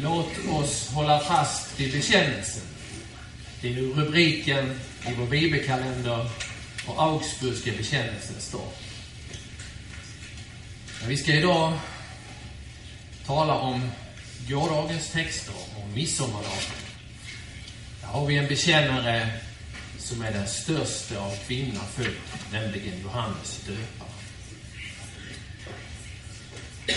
Låt 0.00 0.48
oss 0.50 0.88
hålla 0.88 1.20
fast 1.20 1.80
vid 1.80 1.92
bekännelsen. 1.92 2.62
Det 3.60 3.68
är 3.68 3.72
ju 3.72 3.94
rubriken 3.94 4.80
i 5.06 5.14
vår 5.18 5.26
bibelkalender 5.26 6.30
och 6.86 7.02
Augsburgska 7.02 7.72
bekännelsens 7.76 8.52
dag. 8.52 8.68
Men 11.00 11.08
vi 11.08 11.16
ska 11.16 11.32
idag 11.32 11.72
tala 13.26 13.54
om 13.54 13.90
gårdagens 14.48 15.10
texter 15.10 15.54
om 15.84 15.94
midsommardagen. 15.94 16.72
Där 18.00 18.08
har 18.08 18.26
vi 18.26 18.36
en 18.36 18.48
bekännare 18.48 19.28
som 19.98 20.22
är 20.22 20.32
den 20.32 20.48
största 20.48 21.20
av 21.20 21.36
kvinna 21.46 21.80
född, 21.80 22.14
nämligen 22.52 23.00
Johannes 23.02 23.60
döparen. 23.66 24.11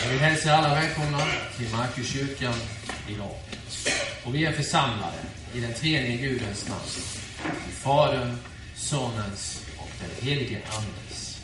Jag 0.04 0.09
vill 0.09 0.20
hälsa 0.20 0.55
alla 0.55 0.75
välkomna 0.75 1.20
till 1.57 1.70
Markuskyrkan 1.70 2.54
idag. 3.10 3.36
Och 4.24 4.36
vi 4.36 4.46
är 4.46 4.51
församlade 4.51 5.18
i 5.54 5.60
den 5.60 5.74
tredje 5.74 6.18
Gudens 6.18 6.68
namn. 6.70 6.82
I 7.70 7.71
Faderns, 7.71 8.39
Sonens 8.75 9.65
och 9.78 9.89
den 10.00 10.28
helige 10.28 10.61
Andes. 10.78 11.42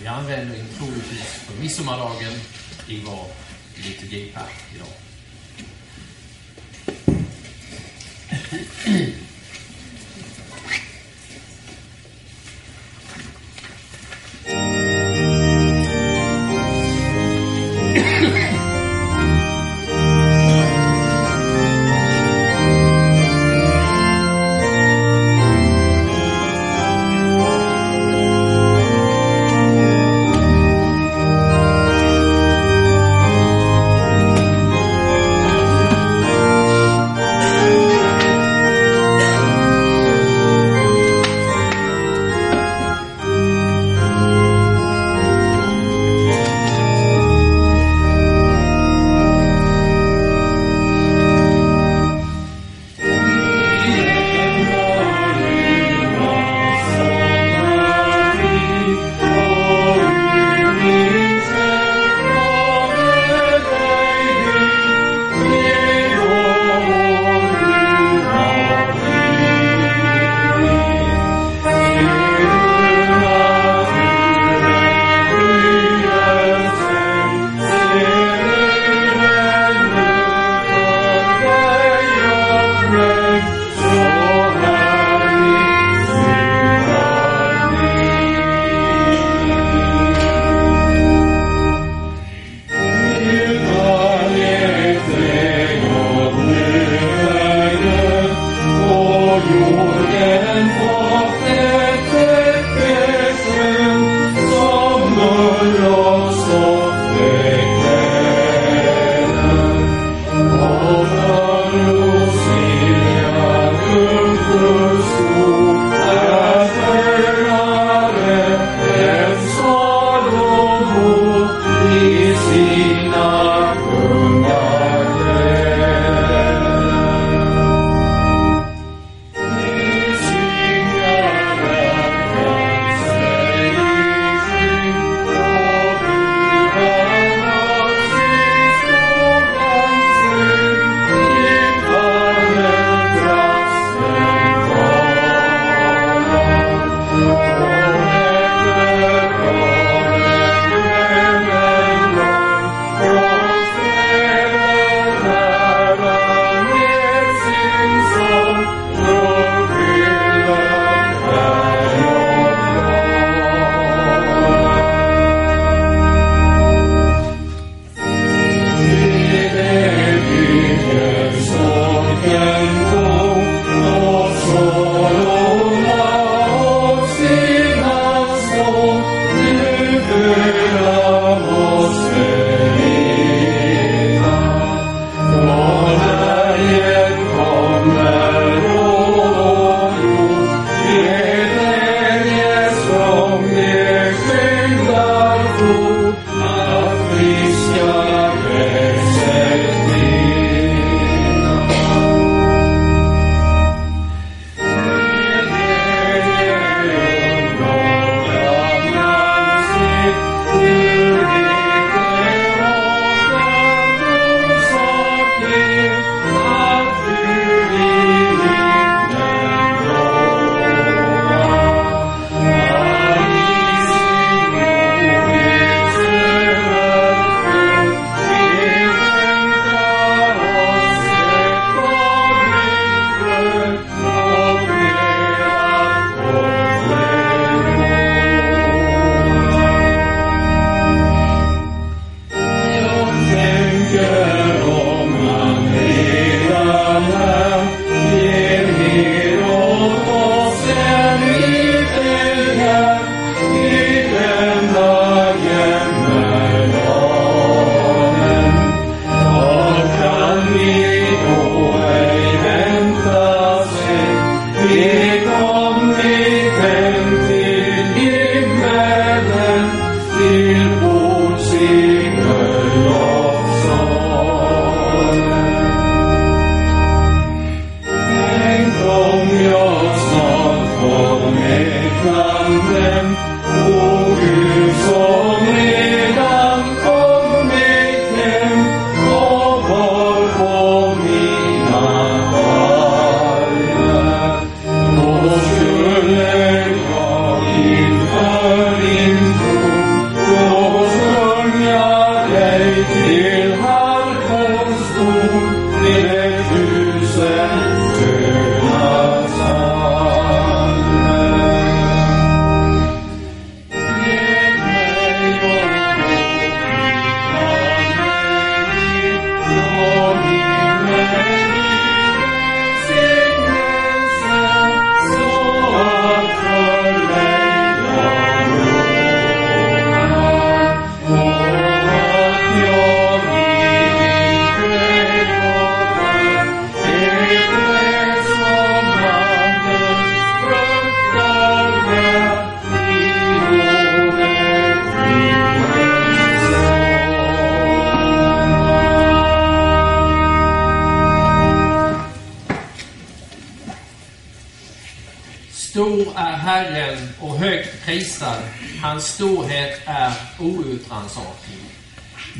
Vi 0.00 0.06
använder 0.06 0.58
introitus 0.58 1.44
på 1.46 1.62
midsommardagen 1.62 2.32
i 2.88 3.00
vår 3.06 3.26
liturgipakt 3.76 4.64
idag. 4.74 4.88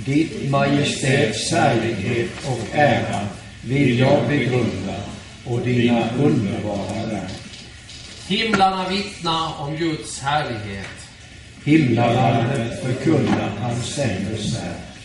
Ditt 0.09 0.51
majestäts 0.51 1.53
härlighet 1.53 2.31
och 2.47 2.61
ära 2.73 3.27
vill 3.65 3.99
jag 3.99 4.29
begrunda 4.29 4.95
och 5.45 5.61
dina 5.61 6.11
underbara 6.19 7.07
verk. 7.07 7.33
Himlarna 8.29 8.89
vittnar 8.89 9.61
om 9.61 9.77
Guds 9.77 10.21
härlighet. 10.21 11.09
Himlavalvet 11.65 12.83
förkunnar 12.83 13.51
hans 13.61 13.99
ämbetsverk. 13.99 14.99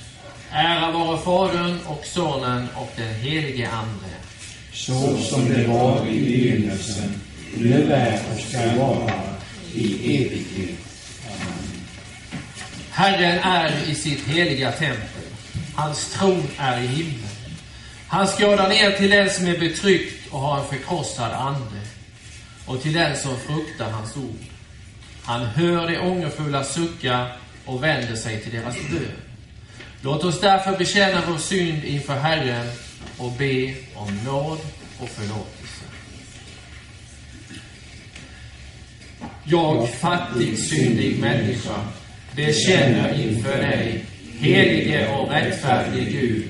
Ära 0.51 0.91
vare 0.91 1.17
Fadern 1.17 1.79
och 1.85 2.05
Sonen 2.05 2.67
och 2.75 2.91
den 2.95 3.15
helige 3.15 3.69
Ande. 3.69 4.13
Så 4.73 5.17
som 5.17 5.49
det 5.49 5.67
var 5.67 6.07
i 6.07 6.21
begynnelsen, 6.21 7.13
nu 7.57 7.93
är 7.93 8.19
och 8.33 8.39
ska 8.39 8.75
vara 8.75 9.13
i 9.73 10.15
evighet. 10.17 10.82
Herren 12.95 13.39
är 13.39 13.89
i 13.89 13.95
sitt 13.95 14.27
heliga 14.27 14.71
tempel. 14.71 15.23
Hans 15.75 16.13
tron 16.13 16.47
är 16.57 16.81
i 16.81 16.87
himlen. 16.87 17.29
Han 18.07 18.27
skådar 18.27 18.69
ner 18.69 18.91
till 18.91 19.09
den 19.09 19.29
som 19.29 19.47
är 19.47 19.59
betryckt 19.59 20.31
och 20.31 20.39
har 20.39 20.59
en 20.59 20.67
förkrossad 20.67 21.31
ande 21.31 21.81
och 22.65 22.81
till 22.81 22.93
den 22.93 23.17
som 23.17 23.37
fruktar 23.39 23.89
hans 23.89 24.17
ord. 24.17 24.39
Han 25.23 25.45
hör 25.45 25.87
de 25.87 25.97
ångerfulla 25.97 26.63
sucka 26.63 27.27
och 27.65 27.83
vänder 27.83 28.15
sig 28.15 28.41
till 28.41 28.51
deras 28.51 28.75
bön. 28.75 29.11
Låt 30.01 30.23
oss 30.23 30.41
därför 30.41 30.77
bekänna 30.77 31.21
vår 31.27 31.37
synd 31.37 31.83
inför 31.83 32.15
Herren 32.15 32.67
och 33.17 33.31
be 33.31 33.73
om 33.95 34.19
nåd 34.25 34.59
och 34.99 35.09
förlåtelse. 35.09 35.85
Jag, 39.43 39.89
fattig, 39.89 40.59
syndig 40.59 41.19
människa, 41.19 41.79
bekänner 42.35 43.21
inför 43.21 43.57
dig, 43.57 44.05
helige 44.39 45.07
och 45.07 45.31
rättfärdige 45.31 46.11
Gud, 46.11 46.43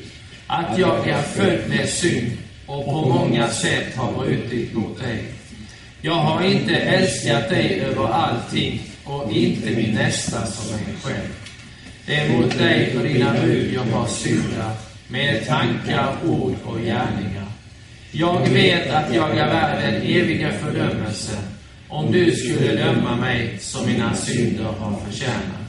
att 0.47 0.77
jag 0.77 1.07
är 1.07 1.21
född 1.21 1.69
med 1.69 1.89
synd 1.89 2.31
och 2.65 2.85
på 2.85 3.09
många 3.09 3.49
sätt 3.49 3.95
har 3.95 4.11
brutit 4.13 4.73
mot 4.73 4.99
dig. 4.99 5.23
Jag 6.01 6.13
har 6.13 6.43
inte 6.43 6.75
älskat 6.75 7.49
dig 7.49 7.79
över 7.79 8.07
allting 8.07 8.81
och 9.03 9.31
inte 9.31 9.69
min 9.69 9.95
nästa 9.95 10.45
som 10.45 10.75
mig 10.75 10.83
själv. 11.03 11.33
Det 12.05 12.15
är 12.15 12.29
mot 12.29 12.57
dig 12.57 12.97
och 12.97 13.03
dina 13.03 13.33
bud 13.33 13.73
jag 13.73 13.97
har 13.97 14.07
syndat 14.07 14.93
med 15.07 15.47
tankar, 15.47 16.15
ord 16.25 16.55
och 16.63 16.77
gärningar. 16.77 17.47
Jag 18.11 18.49
vet 18.49 18.89
att 18.89 19.15
jag 19.15 19.37
är 19.37 19.47
värd 19.47 19.81
den 19.83 20.01
eviga 20.01 20.51
fördömelsen 20.51 21.41
om 21.89 22.11
du 22.11 22.31
skulle 22.31 22.75
döma 22.75 23.15
mig 23.15 23.57
som 23.59 23.85
mina 23.85 24.15
synder 24.15 24.63
har 24.63 24.99
förtjänat. 25.05 25.62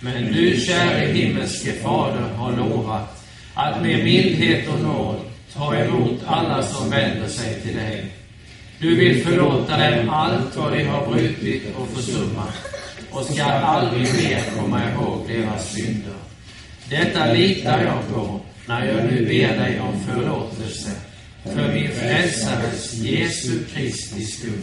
Men 0.00 0.32
du, 0.32 0.60
käre 0.60 1.06
himmelske 1.06 1.72
Fader, 1.72 2.28
har 2.36 2.56
lovat 2.56 3.24
att 3.54 3.82
med 3.82 4.04
mildhet 4.04 4.68
och 4.68 4.80
nåd 4.80 5.16
ta 5.54 5.76
emot 5.76 6.20
alla 6.26 6.62
som 6.62 6.90
vänder 6.90 7.28
sig 7.28 7.60
till 7.60 7.76
dig. 7.76 8.06
Du 8.78 8.96
vill 8.96 9.24
förlåta 9.24 9.90
dem 9.90 10.08
allt 10.10 10.56
vad 10.56 10.72
de 10.72 10.84
har 10.84 11.06
brutit 11.06 11.62
och 11.76 11.88
försummat 11.88 12.54
och 13.10 13.24
ska 13.24 13.44
aldrig 13.44 14.00
mer 14.00 14.42
komma 14.58 14.80
ihåg 14.90 15.28
deras 15.28 15.72
synder. 15.72 16.14
Detta 16.90 17.32
litar 17.32 17.82
jag 17.82 18.14
på 18.14 18.40
när 18.66 18.86
jag 18.86 19.04
nu 19.04 19.26
ber 19.26 19.58
dig 19.58 19.80
om 19.80 20.00
förlåtelse 20.00 20.90
för 21.44 21.72
min 21.74 21.90
frälsares 21.90 22.94
Jesu 22.94 23.64
Kristi 23.74 24.24
skull. 24.24 24.62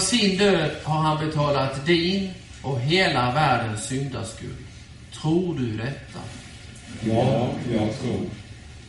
Genom 0.00 0.20
sin 0.20 0.38
död 0.38 0.70
har 0.84 0.98
han 0.98 1.26
betalat 1.26 1.86
din 1.86 2.30
och 2.62 2.80
hela 2.80 3.32
världens 3.32 3.84
syndaskuld. 3.84 4.56
Tror 5.12 5.54
du 5.58 5.76
detta? 5.76 6.20
Ja, 7.00 7.48
jag 7.72 7.98
tror. 8.00 8.26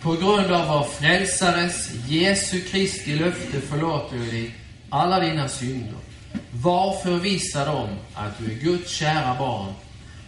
På 0.01 0.11
grund 0.13 0.51
av 0.51 0.67
vår 0.67 0.83
frälsares, 0.83 1.89
Jesu 2.07 2.61
Kristi 2.61 3.15
löfte 3.15 3.61
förlåter 3.61 4.17
jag 4.17 4.25
dig 4.25 4.55
alla 4.89 5.19
dina 5.19 5.47
synder. 5.47 5.99
Var 6.51 6.97
förvissad 7.03 7.67
om 7.67 7.89
att 8.13 8.37
du 8.37 8.51
är 8.51 8.55
Guds 8.55 8.91
kära 8.91 9.35
barn 9.39 9.73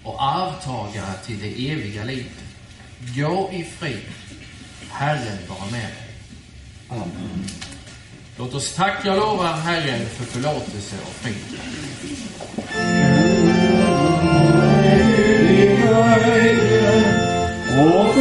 och 0.04 0.24
arvtagare 0.24 1.14
till 1.26 1.40
det 1.40 1.72
eviga 1.72 2.04
livet. 2.04 2.44
Gå 3.16 3.50
i 3.54 3.64
frid. 3.64 4.06
Herren 4.90 5.38
vara 5.50 5.72
med 5.72 5.90
dig. 5.90 6.16
Amen. 6.90 7.48
Låt 8.38 8.54
oss 8.54 8.76
tacka 8.76 9.12
och 9.12 9.18
lova 9.18 9.48
Herren 9.48 10.10
för 10.10 10.26
förlåtelse 10.26 10.96
och 11.06 11.14
frid. 11.14 11.60
Och 17.80 18.14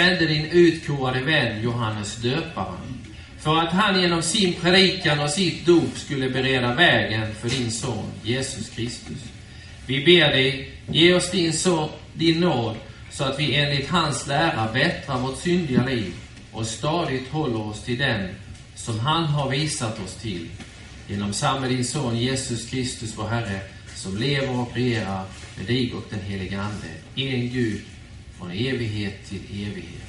sände 0.00 0.26
din 0.26 0.46
utkorade 0.46 1.20
vän 1.20 1.62
Johannes 1.62 2.16
döparen 2.16 2.98
för 3.38 3.56
att 3.56 3.72
han 3.72 4.00
genom 4.00 4.22
sin 4.22 4.52
predikan 4.52 5.20
och 5.20 5.30
sitt 5.30 5.66
dop 5.66 5.98
skulle 5.98 6.30
bereda 6.30 6.74
vägen 6.74 7.34
för 7.34 7.48
din 7.48 7.70
son 7.70 8.06
Jesus 8.22 8.68
Kristus. 8.68 9.18
Vi 9.86 10.04
ber 10.04 10.28
dig, 10.28 10.70
ge 10.88 11.14
oss 11.14 11.30
din, 11.30 11.52
så, 11.52 11.90
din 12.14 12.40
nåd 12.40 12.76
så 13.10 13.24
att 13.24 13.38
vi 13.38 13.54
enligt 13.54 13.88
hans 13.88 14.26
lära 14.26 14.72
bättrar 14.72 15.18
vårt 15.18 15.38
syndiga 15.38 15.86
liv 15.86 16.12
och 16.52 16.66
stadigt 16.66 17.28
håller 17.30 17.66
oss 17.66 17.82
till 17.84 17.98
den 17.98 18.28
som 18.74 18.98
han 18.98 19.24
har 19.24 19.50
visat 19.50 20.04
oss 20.04 20.14
till. 20.14 20.48
Genom 21.08 21.32
samme 21.32 21.68
din 21.68 21.84
son 21.84 22.18
Jesus 22.18 22.70
Kristus, 22.70 23.14
vår 23.16 23.28
Herre, 23.28 23.60
som 23.94 24.16
lever 24.16 24.60
och 24.60 24.70
regerar 24.74 25.24
med 25.56 25.66
dig 25.66 25.94
och 25.94 26.04
den 26.10 26.20
helige 26.20 26.60
Ande, 26.60 26.88
en 27.14 27.50
Gud, 27.50 27.80
från 28.40 28.50
evighet 28.50 29.28
till 29.28 29.40
evighet. 29.50 30.00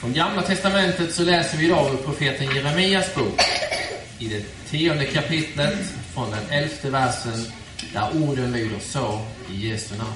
Från 0.00 0.12
Gamla 0.12 0.42
Testamentet 0.42 1.14
så 1.14 1.22
läser 1.22 1.58
vi 1.58 1.66
idag 1.66 1.92
ur 1.92 1.96
profeten 1.96 2.54
Jeremias 2.54 3.14
bok 3.14 3.40
i 4.18 4.28
det 4.28 4.70
tionde 4.70 5.04
kapitlet 5.04 5.78
från 6.14 6.30
den 6.30 6.50
elfte 6.50 6.90
versen 6.90 7.44
där 7.92 8.10
orden 8.22 8.52
lyder 8.52 8.78
så 8.80 9.20
i 9.52 9.68
Jesu 9.68 9.96
namn. 9.96 10.12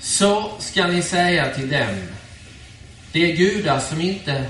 Så 0.00 0.50
ska 0.58 0.86
ni 0.86 1.02
säga 1.02 1.54
till 1.54 1.70
dem, 1.70 1.96
de 3.14 3.32
gudar 3.32 3.80
som 3.80 4.00
inte 4.00 4.44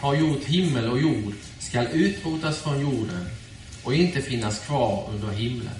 har 0.00 0.14
gjort 0.14 0.44
himmel 0.44 0.88
och 0.88 1.00
jord 1.00 1.34
skall 1.58 1.86
utrotas 1.92 2.58
från 2.58 2.80
jorden 2.80 3.26
och 3.82 3.94
inte 3.94 4.22
finnas 4.22 4.66
kvar 4.66 5.10
under 5.12 5.28
himlen. 5.28 5.74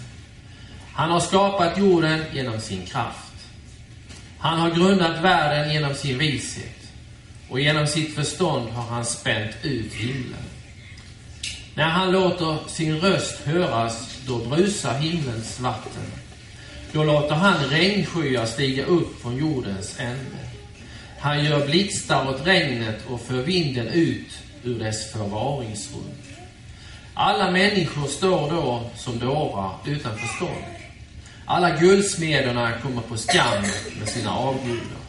Han 0.92 1.10
har 1.10 1.20
skapat 1.20 1.78
jorden 1.78 2.24
genom 2.32 2.60
sin 2.60 2.86
kraft. 2.86 3.32
Han 4.38 4.58
har 4.58 4.70
grundat 4.70 5.24
världen 5.24 5.72
genom 5.72 5.94
sin 5.94 6.18
vishet 6.18 6.92
och 7.48 7.60
genom 7.60 7.86
sitt 7.86 8.14
förstånd 8.14 8.68
har 8.68 8.82
han 8.82 9.04
spänt 9.04 9.56
ut 9.62 9.92
himlen. 9.92 10.44
När 11.74 11.88
han 11.88 12.12
låter 12.12 12.68
sin 12.68 13.00
röst 13.00 13.40
höras, 13.40 14.18
då 14.26 14.38
brusar 14.38 14.98
himlens 14.98 15.60
vatten. 15.60 16.12
Då 16.92 17.04
låter 17.04 17.34
han 17.34 17.64
regnskyar 17.64 18.46
stiga 18.46 18.84
upp 18.84 19.22
från 19.22 19.36
jordens 19.36 20.00
ände. 20.00 20.45
Han 21.26 21.44
gör 21.44 21.66
blixtar 21.66 22.28
åt 22.28 22.46
regnet 22.46 23.06
och 23.06 23.20
för 23.20 23.42
vinden 23.42 23.88
ut 23.88 24.38
ur 24.64 24.78
dess 24.78 25.12
förvaringsrum. 25.12 26.10
Alla 27.14 27.50
människor 27.50 28.06
står 28.06 28.50
då 28.50 28.90
som 28.96 29.18
dårar 29.18 29.74
utan 29.86 30.18
förstånd. 30.18 30.64
Alla 31.46 31.76
guldsmederna 31.76 32.72
kommer 32.82 33.02
på 33.02 33.16
skam 33.16 33.62
med 33.98 34.08
sina 34.08 34.36
avgudar. 34.36 35.02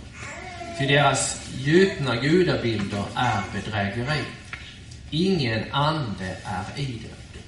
Ty 0.80 0.86
deras 0.86 1.50
gjutna 1.58 2.16
gudabilder 2.16 3.04
är 3.16 3.42
bedrägeri. 3.54 4.24
Ingen 5.12 5.72
ande 5.72 6.38
är 6.44 6.82
i 6.82 6.86
dem. 6.86 7.42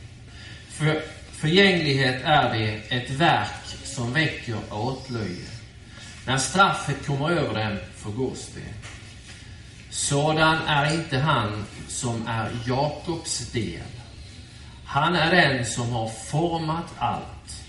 För 0.70 1.02
förgänglighet 1.32 2.22
är 2.24 2.54
det 2.54 2.96
ett 2.96 3.10
verk 3.10 3.78
som 3.84 4.14
väcker 4.14 4.58
åtlöje. 4.72 5.46
När 6.26 6.38
straffet 6.38 7.06
kommer 7.06 7.30
över 7.30 7.54
dem 7.54 7.78
förgås 8.04 8.50
det. 8.56 8.74
Sådan 9.90 10.58
är 10.68 10.94
inte 10.94 11.18
han 11.18 11.66
som 11.88 12.28
är 12.28 12.52
Jakobs 12.68 13.52
del. 13.52 13.82
Han 14.86 15.16
är 15.16 15.32
den 15.36 15.66
som 15.66 15.90
har 15.90 16.10
format 16.10 16.94
allt 16.98 17.64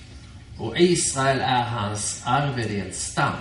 och 0.58 0.78
Israel 0.78 1.40
är 1.40 1.62
hans 1.62 2.22
arvedelsstam. 2.24 3.34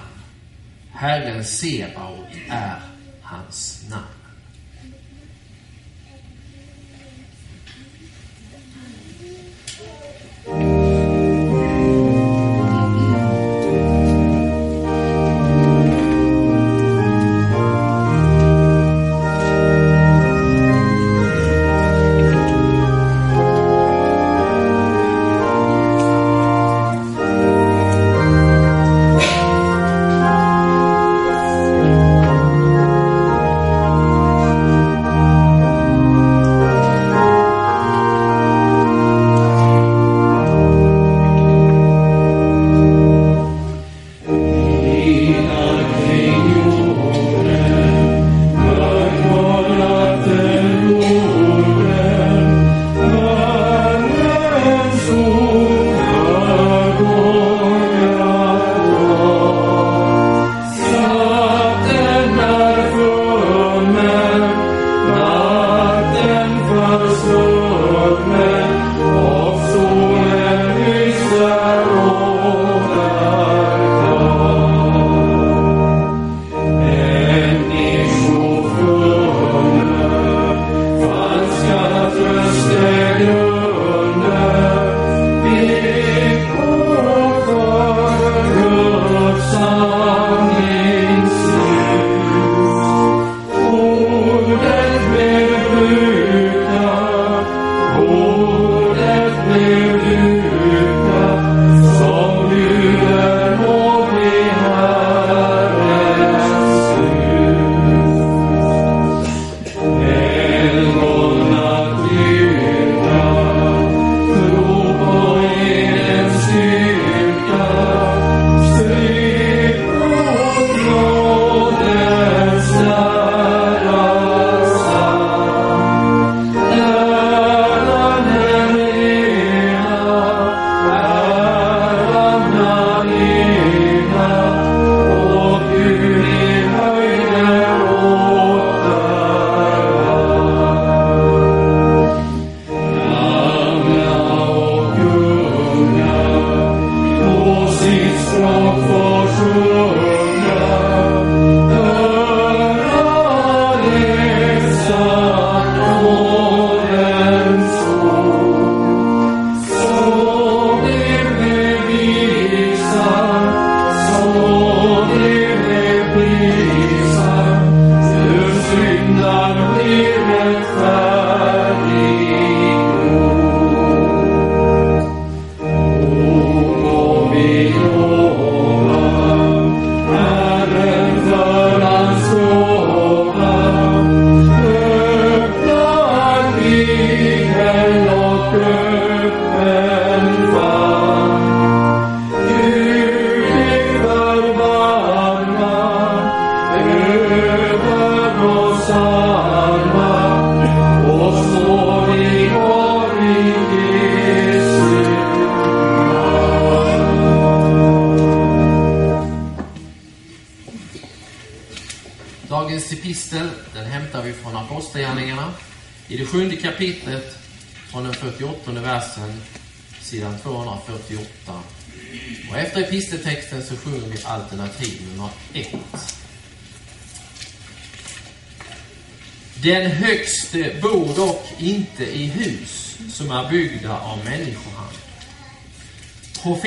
Herren 0.92 1.46
Sebaot 1.46 2.28
är 2.50 2.80
hans 3.22 3.86
namn. 3.90 4.19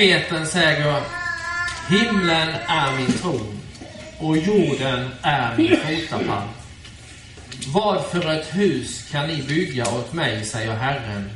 Profeten 0.03 0.47
säger 0.47 1.01
Himlen 1.89 2.49
är 2.67 2.97
min 2.97 3.11
tron 3.11 3.59
och 4.19 4.37
jorden 4.37 5.09
är 5.21 5.57
min 5.57 5.77
fotapall. 5.77 6.47
Vad 7.67 8.05
för 8.05 8.31
ett 8.31 8.55
hus 8.55 9.09
kan 9.11 9.27
ni 9.27 9.43
bygga 9.43 9.89
åt 9.89 10.13
mig, 10.13 10.45
säger 10.45 10.75
Herren, 10.75 11.29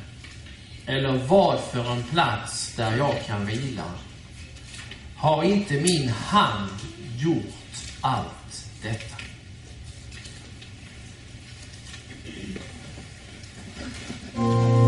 eller 0.86 1.13
vad 1.27 1.60
för 1.71 1.91
en 1.91 2.03
plats 2.03 2.75
där 2.75 2.97
jag 2.97 3.15
kan 3.27 3.45
vila? 3.45 3.91
Har 5.15 5.43
inte 5.43 5.73
min 5.73 6.10
hand 6.10 6.71
gjort 7.17 7.45
allt 8.01 8.65
detta? 8.84 9.15
Upplyft 14.36 14.87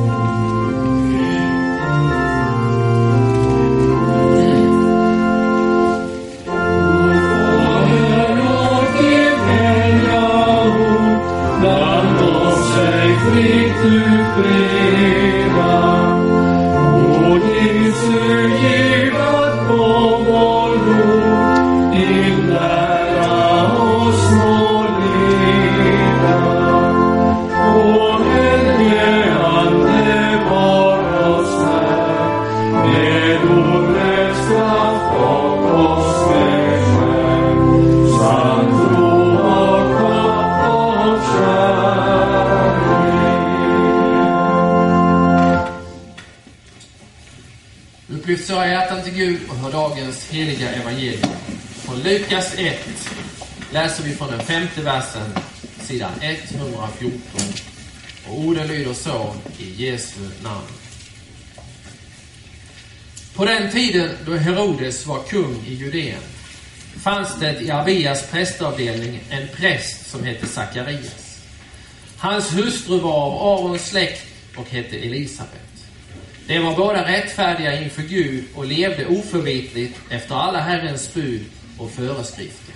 Herodes 64.80 65.08
var 65.08 65.24
kung 65.24 65.64
i 65.68 65.74
Judeen 65.74 66.22
fanns 67.00 67.40
det 67.40 67.62
i 67.62 67.72
Abias 67.72 68.32
prästavdelning 68.32 69.20
en 69.30 69.48
präst 69.48 70.10
som 70.10 70.24
hette 70.24 70.48
Sakarias. 70.48 71.42
Hans 72.18 72.58
hustru 72.58 73.00
var 73.00 73.14
av 73.14 73.34
Arons 73.34 73.90
släkt 73.90 74.26
och 74.56 74.70
hette 74.70 74.98
Elisabet. 74.98 75.86
De 76.48 76.60
var 76.60 76.76
båda 76.76 77.08
rättfärdiga 77.08 77.82
inför 77.82 78.02
Gud 78.02 78.46
och 78.56 78.66
levde 78.66 79.06
oförvitligt 79.06 80.00
efter 80.10 80.36
alla 80.36 80.60
Herrens 80.60 81.14
bud 81.14 81.46
och 81.78 81.92
föreskrifter. 81.92 82.76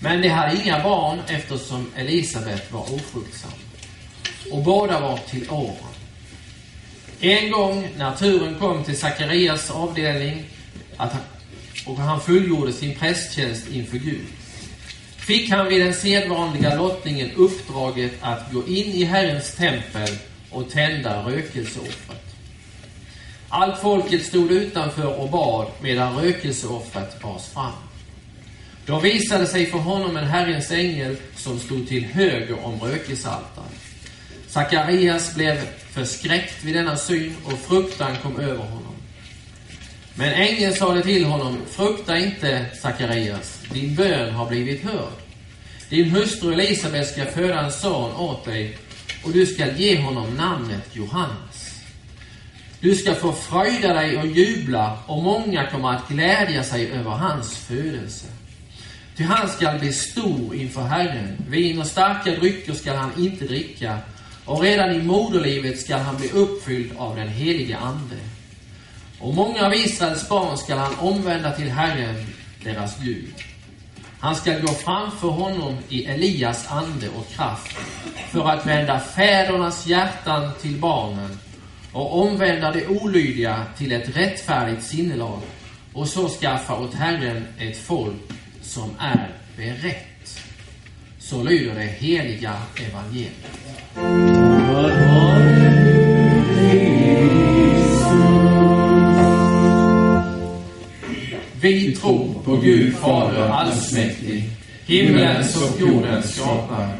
Men 0.00 0.22
de 0.22 0.28
hade 0.28 0.62
inga 0.62 0.82
barn 0.82 1.20
eftersom 1.28 1.90
Elisabet 1.96 2.72
var 2.72 2.94
ofruktsam. 2.94 3.50
Och 4.52 4.62
båda 4.62 5.00
var 5.00 5.18
till 5.30 5.50
åren. 5.50 5.94
En 7.20 7.50
gång 7.50 7.88
när 7.96 8.16
turen 8.16 8.58
kom 8.58 8.84
till 8.84 8.98
Sakarias 8.98 9.70
avdelning 9.70 10.44
att 10.96 11.12
han, 11.12 11.22
och 11.86 11.96
han 11.96 12.20
fullgjorde 12.20 12.72
sin 12.72 12.94
prästtjänst 12.94 13.68
inför 13.70 13.98
Gud 13.98 14.26
fick 15.26 15.50
han 15.50 15.68
vid 15.68 15.80
den 15.80 15.94
sedvanliga 15.94 16.74
lottningen 16.74 17.30
uppdraget 17.36 18.12
att 18.20 18.52
gå 18.52 18.66
in 18.66 18.92
i 18.92 19.04
Herrens 19.04 19.54
tempel 19.54 20.08
och 20.50 20.70
tända 20.70 21.22
rökelseoffret. 21.22 22.22
Allt 23.48 23.80
folket 23.80 24.26
stod 24.26 24.50
utanför 24.50 25.20
och 25.20 25.30
bad 25.30 25.66
medan 25.80 26.16
rökelseoffret 26.16 27.22
bars 27.22 27.44
fram. 27.46 27.72
Då 28.86 29.00
visade 29.00 29.46
sig 29.46 29.66
för 29.66 29.78
honom 29.78 30.16
en 30.16 30.26
Herrens 30.26 30.70
ängel 30.70 31.16
som 31.36 31.58
stod 31.58 31.88
till 31.88 32.04
höger 32.04 32.64
om 32.64 32.80
rökelsealtaret. 32.80 33.80
Sakarias 34.48 35.34
blev 35.34 35.60
förskräckt 35.90 36.64
vid 36.64 36.74
denna 36.74 36.96
syn 36.96 37.36
och 37.44 37.58
fruktan 37.58 38.16
kom 38.22 38.40
över 38.40 38.64
honom. 38.64 38.85
Men 40.18 40.32
ängeln 40.32 40.74
sade 40.74 41.02
till 41.02 41.24
honom, 41.24 41.58
frukta 41.70 42.18
inte, 42.18 42.66
Sakarias, 42.82 43.60
din 43.72 43.94
bön 43.94 44.34
har 44.34 44.48
blivit 44.48 44.84
hörd. 44.84 45.12
Din 45.88 46.10
hustru 46.10 46.52
Elisabet 46.52 47.08
ska 47.08 47.24
föda 47.24 47.60
en 47.60 47.72
son 47.72 48.16
åt 48.16 48.44
dig 48.44 48.78
och 49.24 49.32
du 49.32 49.46
ska 49.46 49.72
ge 49.72 50.00
honom 50.00 50.34
namnet 50.34 50.88
Johannes. 50.92 51.80
Du 52.80 52.94
ska 52.94 53.14
få 53.14 53.32
fröjda 53.32 53.94
dig 53.94 54.16
och 54.18 54.26
jubla 54.26 54.98
och 55.06 55.22
många 55.22 55.70
kommer 55.70 55.92
att 55.92 56.08
glädja 56.08 56.64
sig 56.64 56.90
över 56.90 57.10
hans 57.10 57.56
födelse. 57.56 58.26
Ty 59.16 59.24
han 59.24 59.48
skall 59.48 59.78
bli 59.78 59.92
stor 59.92 60.54
inför 60.54 60.82
Herren. 60.82 61.36
Vin 61.48 61.80
och 61.80 61.86
starka 61.86 62.30
drycker 62.30 62.72
skall 62.72 62.96
han 62.96 63.10
inte 63.18 63.44
dricka 63.44 63.98
och 64.44 64.62
redan 64.62 64.90
i 64.90 65.02
moderlivet 65.02 65.80
skall 65.80 66.00
han 66.00 66.16
bli 66.16 66.30
uppfylld 66.30 66.92
av 66.96 67.16
den 67.16 67.28
helige 67.28 67.76
Ande. 67.76 68.16
Och 69.20 69.34
många 69.34 69.66
av 69.66 69.74
Israels 69.74 70.28
barn 70.28 70.58
skall 70.58 70.78
han 70.78 70.94
omvända 70.98 71.52
till 71.52 71.70
Herren, 71.70 72.26
deras 72.64 72.98
Gud. 72.98 73.34
Han 74.20 74.36
skall 74.36 74.60
gå 74.60 74.68
framför 74.68 75.28
honom 75.28 75.76
i 75.88 76.04
Elias 76.04 76.66
ande 76.70 77.08
och 77.08 77.28
kraft 77.28 77.76
för 78.30 78.48
att 78.48 78.66
vända 78.66 79.00
fädernas 79.00 79.86
hjärtan 79.86 80.50
till 80.60 80.76
barnen 80.76 81.38
och 81.92 82.20
omvända 82.20 82.72
de 82.72 82.86
olydiga 82.86 83.62
till 83.76 83.92
ett 83.92 84.16
rättfärdigt 84.16 84.82
sinnelag 84.82 85.40
och 85.92 86.08
så 86.08 86.28
skaffa 86.28 86.78
åt 86.78 86.94
Herren 86.94 87.46
ett 87.58 87.76
folk 87.78 88.16
som 88.62 88.90
är 88.98 89.30
berett. 89.56 90.40
Så 91.18 91.42
lyder 91.42 91.74
det 91.74 91.82
heliga 91.82 92.54
evangeliet. 92.76 94.45
Vi 101.66 101.94
tror 101.94 102.42
på 102.44 102.56
Gud 102.56 102.96
Fader 102.96 103.48
allsmäktig, 103.48 104.44
himlens 104.86 105.56
och 105.56 105.80
jordens 105.80 106.34
skapare. 106.34 106.92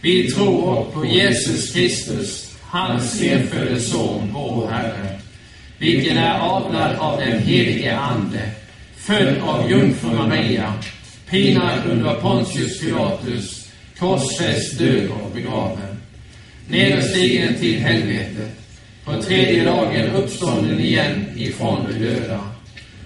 Vi 0.00 0.30
tror 0.30 0.84
på 0.84 1.06
Jesus 1.06 1.72
Kristus, 1.72 2.56
hans 2.62 3.22
enfödde 3.22 3.80
Son, 3.80 4.30
vår 4.34 4.68
Herre, 4.68 5.18
vilken 5.78 6.16
är 6.16 6.40
avlad 6.40 6.96
av 6.96 7.20
den 7.20 7.42
helige 7.42 7.96
Ande, 7.96 8.50
född 8.96 9.38
av 9.42 9.70
jungfru 9.70 10.10
Maria, 10.10 10.72
pinad 11.30 11.78
under 11.90 12.14
Pontius 12.14 12.80
Pilatus, 12.80 13.68
korsfäst, 13.98 14.78
död 14.78 15.10
och 15.10 15.30
begraven, 15.34 16.00
nederstigen 16.68 17.54
till 17.54 17.78
helvetet, 17.78 18.60
på 19.04 19.22
tredje 19.22 19.64
dagen 19.64 20.10
uppstånden 20.10 20.80
igen 20.80 21.26
ifrån 21.36 21.86
de 21.88 22.04
döda, 22.04 22.55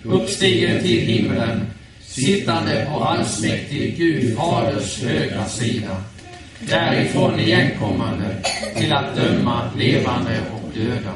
uppstigen 0.05 0.83
till 0.83 1.01
himlen, 1.01 1.67
sittande 2.01 2.87
på 2.91 3.05
allsmäktig 3.05 3.97
Gud 3.99 4.37
Faders 4.37 5.03
högra 5.03 5.45
sida, 5.45 5.97
därifrån 6.61 7.41
igenkommande 7.41 8.37
till 8.77 8.93
att 8.93 9.17
döma 9.17 9.71
levande 9.79 10.41
och 10.53 10.71
döda. 10.75 11.15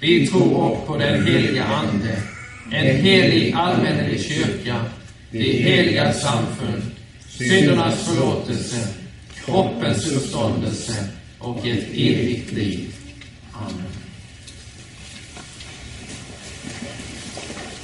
Vi 0.00 0.26
tror 0.26 0.62
också 0.62 0.86
på 0.86 0.96
den 0.96 1.26
heliga 1.26 1.64
Ande, 1.64 2.16
en 2.70 2.96
helig 2.96 3.54
allmännelig 3.54 4.24
kyrka, 4.24 4.84
det 5.30 5.52
heliga 5.52 6.12
samfund, 6.12 6.82
syndernas 7.28 8.08
förlåtelse, 8.08 8.88
kroppens 9.44 10.12
uppståndelse 10.12 11.08
och 11.38 11.66
ett 11.66 11.88
evigt 11.88 12.52
liv. 12.52 12.94
Amen. 13.52 14.01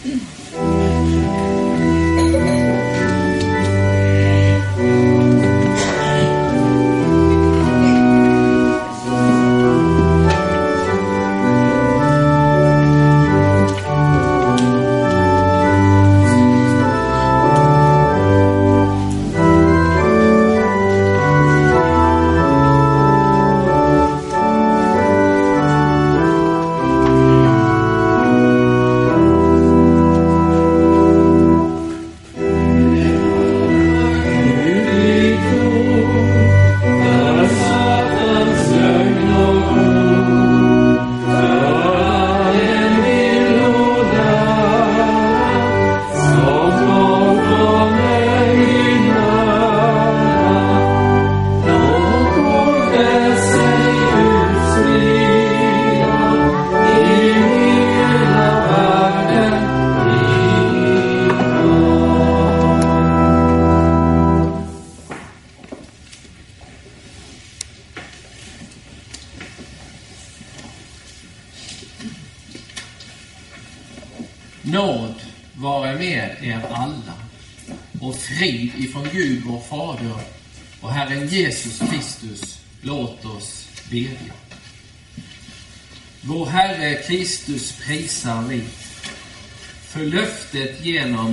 Mm-hmm. 0.05 0.79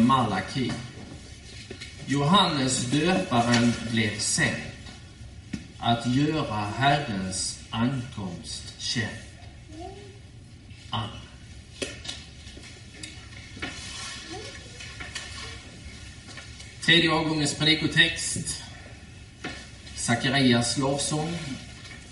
Malaki. 0.06 0.72
Johannes 2.06 2.92
döparen 2.92 3.74
blev 3.92 4.20
sänd 4.20 4.62
att 5.80 6.06
göra 6.16 6.66
Herrens 6.78 7.60
ankomst 7.70 8.74
känd. 8.78 9.18
Amen. 10.90 11.10
Tredje 16.82 17.12
avgångens 17.12 17.56
predikotext. 17.56 18.64
Sakarias 19.96 20.78
lovsång. 20.78 21.38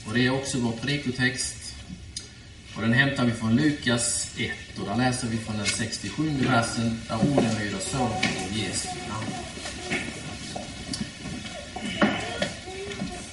Och 0.08 0.13
det 0.13 0.25
är 0.25 0.29
också 0.29 0.60
vår 0.60 0.71
predikotext. 0.71 1.75
Och 2.75 2.82
den 2.82 2.93
hämtar 2.93 3.25
vi 3.25 3.32
från 3.32 3.56
Lukas 3.56 4.22
1 4.38 4.52
och 4.80 4.86
där 4.88 4.96
läser 4.96 5.28
vi 5.28 5.38
från 5.38 5.58
den 5.58 5.65
67 5.65 6.24
versen 6.50 7.02
där 7.08 7.15
orden 7.15 7.56
lyder 7.63 7.80
så 7.80 8.10
i 8.56 8.62
Jesu 8.62 8.88
namn. 9.10 9.26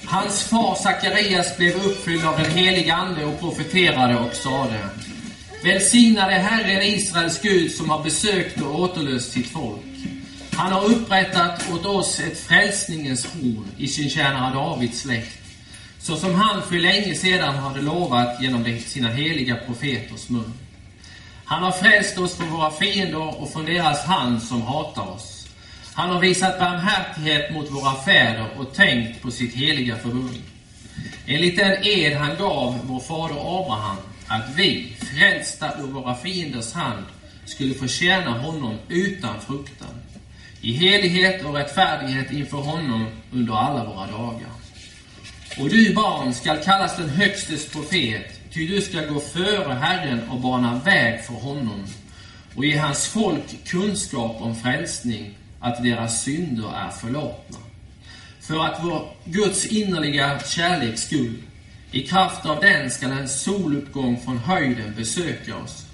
Hans 0.05 0.43
far 0.43 0.75
Sakarias 0.75 1.57
blev 1.57 1.75
uppfylld 1.75 2.25
av 2.25 2.39
den 2.39 2.51
helige 2.51 2.93
Ande 2.93 3.25
och 3.25 3.39
profeterade 3.39 4.15
och 4.15 4.33
sade 4.33 4.89
Välsignade 5.63 6.33
Herren 6.33 6.81
Israels 6.81 7.41
Gud 7.41 7.71
som 7.71 7.89
har 7.89 8.03
besökt 8.03 8.61
och 8.61 8.79
återlöst 8.79 9.31
sitt 9.31 9.47
folk. 9.47 9.81
Han 10.51 10.71
har 10.71 10.85
upprättat 10.85 11.71
åt 11.71 11.85
oss 11.85 12.19
ett 12.19 12.39
frälsningens 12.39 13.25
horn 13.25 13.67
i 13.77 13.87
sin 13.87 14.09
tjänare 14.09 14.53
Davids 14.53 14.99
släkt, 14.99 15.41
så 15.99 16.15
som 16.15 16.35
han 16.35 16.63
för 16.63 16.75
länge 16.75 17.15
sedan 17.15 17.55
hade 17.55 17.81
lovat 17.81 18.41
genom 18.41 18.79
sina 18.79 19.09
heliga 19.09 19.55
profeters 19.55 20.29
mun. 20.29 20.53
Han 21.51 21.63
har 21.63 21.71
frälst 21.71 22.17
oss 22.17 22.37
från 22.37 22.49
våra 22.49 22.71
fiender 22.71 23.41
och 23.41 23.53
från 23.53 23.65
deras 23.65 24.05
hand 24.05 24.43
som 24.43 24.61
hatar 24.61 25.09
oss. 25.09 25.47
Han 25.93 26.09
har 26.09 26.19
visat 26.19 26.59
barmhärtighet 26.59 27.53
mot 27.53 27.71
våra 27.71 27.95
fäder 27.95 28.47
och 28.57 28.73
tänkt 28.73 29.21
på 29.21 29.31
sitt 29.31 29.53
heliga 29.53 29.95
förbund. 29.95 30.41
Enligt 31.27 31.57
den 31.57 31.83
ed 31.83 32.17
han 32.17 32.37
gav 32.37 32.79
vår 32.83 32.99
fader 32.99 33.61
Abraham, 33.61 33.97
att 34.27 34.55
vi, 34.55 34.95
frälsta 34.99 35.79
ur 35.79 35.87
våra 35.87 36.15
fienders 36.15 36.73
hand, 36.73 37.05
skulle 37.45 37.73
få 37.73 37.87
tjäna 37.87 38.31
honom 38.31 38.77
utan 38.87 39.41
fruktan, 39.41 39.95
i 40.61 40.73
helighet 40.73 41.45
och 41.45 41.53
rättfärdighet 41.53 42.31
inför 42.31 42.57
honom 42.57 43.07
under 43.31 43.53
alla 43.53 43.85
våra 43.85 44.07
dagar. 44.07 44.51
Och 45.59 45.69
du, 45.69 45.93
barn, 45.93 46.33
skall 46.33 46.63
kallas 46.63 46.97
den 46.97 47.09
Högstes 47.09 47.71
profet, 47.71 48.40
ty 48.53 48.67
du 48.67 48.81
skall 48.81 49.05
gå 49.05 49.19
före 49.19 49.73
Herren 49.73 50.29
och 50.29 50.39
bana 50.39 50.81
väg 50.85 51.23
för 51.25 51.33
honom 51.33 51.85
och 52.55 52.65
ge 52.65 52.77
hans 52.77 53.07
folk 53.07 53.65
kunskap 53.65 54.41
om 54.41 54.55
frälsning, 54.55 55.37
att 55.59 55.83
deras 55.83 56.23
synder 56.23 56.73
är 56.75 56.89
förlåtna. 56.89 57.57
För 58.41 58.65
att 58.65 58.79
vår 58.83 59.09
Guds 59.25 59.65
innerliga 59.65 60.39
kärleks 60.39 61.01
skull, 61.01 61.35
i 61.91 62.07
kraft 62.07 62.45
av 62.45 62.59
den 62.59 62.91
skall 62.91 63.11
en 63.11 63.29
soluppgång 63.29 64.21
från 64.25 64.37
höjden 64.37 64.93
besöka 64.97 65.57
oss, 65.57 65.85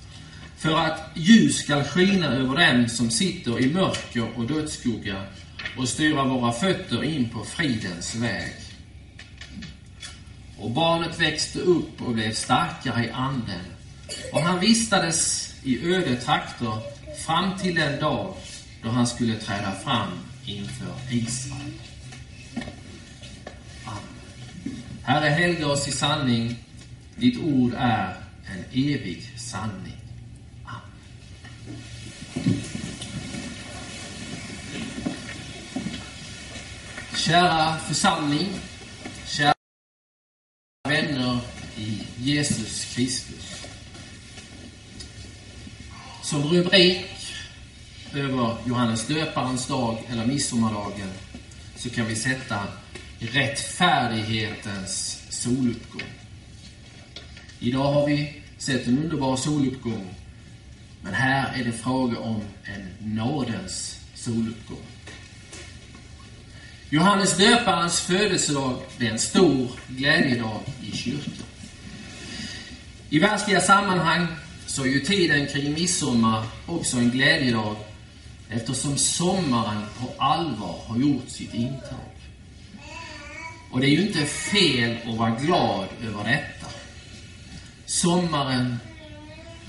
för 0.58 0.78
att 0.78 1.12
ljus 1.14 1.58
skall 1.58 1.84
skina 1.84 2.28
över 2.28 2.56
dem 2.56 2.88
som 2.88 3.10
sitter 3.10 3.60
i 3.60 3.74
mörker 3.74 4.28
och 4.36 4.48
dödsskugga 4.48 5.24
och 5.78 5.90
styra 5.90 6.24
våra 6.24 6.52
fötter 6.52 7.04
in 7.04 7.30
på 7.30 7.44
fridens 7.44 8.16
väg. 8.16 8.67
Och 10.60 10.72
barnet 10.72 11.20
växte 11.20 11.60
upp 11.60 12.02
och 12.02 12.14
blev 12.14 12.34
starkare 12.34 13.06
i 13.06 13.12
anden, 13.12 13.66
och 14.34 14.42
han 14.42 14.60
vistades 14.60 15.54
i 15.64 15.94
öde 15.94 16.16
trakter 16.16 16.80
fram 17.26 17.58
till 17.58 17.76
den 17.76 18.00
dag 18.00 18.34
då 18.84 18.90
han 18.90 19.08
skulle 19.08 19.40
träda 19.40 19.72
fram 19.72 20.12
inför 20.46 20.94
Israel. 21.12 21.74
Amen. 23.86 24.04
Herre, 25.04 25.30
helga 25.30 25.68
oss 25.68 25.88
i 25.88 25.92
sanning. 25.92 26.56
Ditt 27.16 27.40
ord 27.40 27.74
är 27.78 28.18
en 28.46 28.64
evig 28.72 29.40
sanning. 29.40 29.98
Amen. 30.66 30.82
Kära 37.16 37.78
församling, 37.78 38.50
kära 39.26 39.54
vänner 40.90 41.40
i 41.78 42.02
Jesus 42.28 42.96
Kristus. 42.96 43.66
Som 46.24 46.44
rubrik 46.44 47.06
över 48.14 48.58
Johannes 48.66 49.08
döparens 49.08 49.68
dag 49.68 49.98
eller 50.10 50.26
midsommardagen 50.26 51.10
så 51.76 51.90
kan 51.90 52.06
vi 52.06 52.16
sätta 52.16 52.68
rättfärdighetens 53.20 55.24
soluppgång. 55.30 56.02
Idag 57.60 57.94
har 57.94 58.08
vi 58.08 58.42
sett 58.58 58.88
en 58.88 59.00
underbar 59.00 59.38
soluppgång. 59.38 60.16
Men 61.02 61.14
här 61.14 61.60
är 61.60 61.64
det 61.64 61.72
fråga 61.72 62.20
om 62.20 62.42
en 62.64 63.16
nådens 63.16 64.00
soluppgång. 64.16 64.86
Johannes 66.90 67.38
döparens 67.38 68.02
födelsedag 68.02 68.82
är 69.00 69.06
en 69.06 69.20
stor 69.20 69.68
glädjedag 69.88 70.62
i 70.82 70.92
kyrkan. 70.98 71.44
I 73.10 73.20
världsliga 73.20 73.62
sammanhang 73.62 74.28
så 74.66 74.84
är 74.84 74.88
ju 74.88 75.00
tiden 75.00 75.48
kring 75.48 75.74
midsommar 75.74 76.46
också 76.66 76.98
en 76.98 77.12
glädjedag 77.12 77.76
eftersom 78.50 78.98
sommaren 78.98 79.82
på 80.00 80.24
allvar 80.24 80.82
har 80.88 80.98
gjort 80.98 81.30
sitt 81.30 81.54
intåg. 81.54 82.00
Och 83.72 83.80
det 83.80 83.88
är 83.88 83.90
ju 83.90 84.08
inte 84.08 84.26
fel 84.26 84.98
att 85.06 85.18
vara 85.18 85.30
glad 85.30 85.88
över 86.04 86.24
detta. 86.24 86.72
Sommaren, 87.86 88.78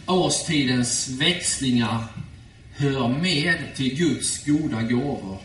årstidens 0.07 1.09
växlingar, 1.09 2.05
hör 2.77 3.09
med 3.09 3.59
till 3.77 3.97
Guds 3.97 4.45
goda 4.45 4.83
gåvor. 4.83 5.39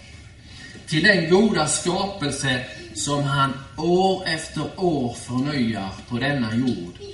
Till 0.88 1.04
den 1.04 1.30
goda 1.30 1.68
skapelse 1.68 2.66
som 2.96 3.24
han 3.24 3.54
år 3.78 4.28
efter 4.28 4.80
år 4.80 5.14
förnyar 5.14 5.90
på 6.10 6.20
denna 6.20 6.56
jord, 6.56 7.13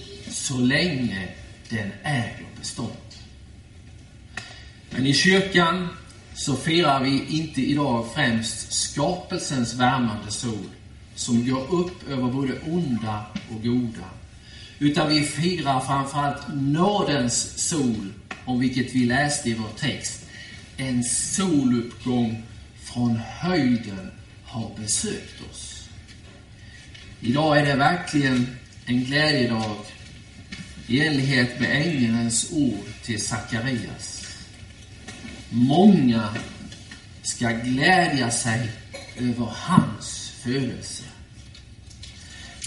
så 0.49 0.57
länge 0.57 1.27
den 1.69 1.91
äger 2.03 2.47
bestånd. 2.59 2.89
Men 4.89 5.05
i 5.05 5.13
kyrkan 5.13 5.87
så 6.35 6.55
firar 6.55 7.03
vi 7.03 7.25
inte 7.29 7.61
idag 7.61 8.05
främst 8.15 8.73
skapelsens 8.73 9.73
värmande 9.73 10.31
sol 10.31 10.69
som 11.15 11.49
går 11.49 11.73
upp 11.73 12.09
över 12.09 12.31
både 12.31 12.53
onda 12.65 13.25
och 13.49 13.63
goda. 13.63 14.09
Utan 14.79 15.09
vi 15.09 15.23
firar 15.23 15.79
framförallt 15.79 16.43
nådens 16.53 17.67
sol, 17.69 18.13
om 18.45 18.59
vilket 18.59 18.95
vi 18.95 19.05
läste 19.05 19.49
i 19.49 19.53
vår 19.53 19.79
text. 19.79 20.25
En 20.77 21.03
soluppgång 21.03 22.43
från 22.83 23.15
höjden 23.15 24.11
har 24.45 24.71
besökt 24.77 25.41
oss. 25.51 25.89
Idag 27.21 27.59
är 27.59 27.65
det 27.65 27.75
verkligen 27.75 28.57
en 28.85 29.03
glädjedag 29.03 29.75
i 30.89 30.99
enlighet 31.07 31.59
med 31.59 31.87
ängelns 31.87 32.51
ord 32.51 32.85
till 33.03 33.21
Sakarias. 33.21 34.25
Många 35.49 36.29
ska 37.23 37.49
glädja 37.49 38.31
sig 38.31 38.71
över 39.17 39.53
hans 39.55 40.31
födelse. 40.43 41.03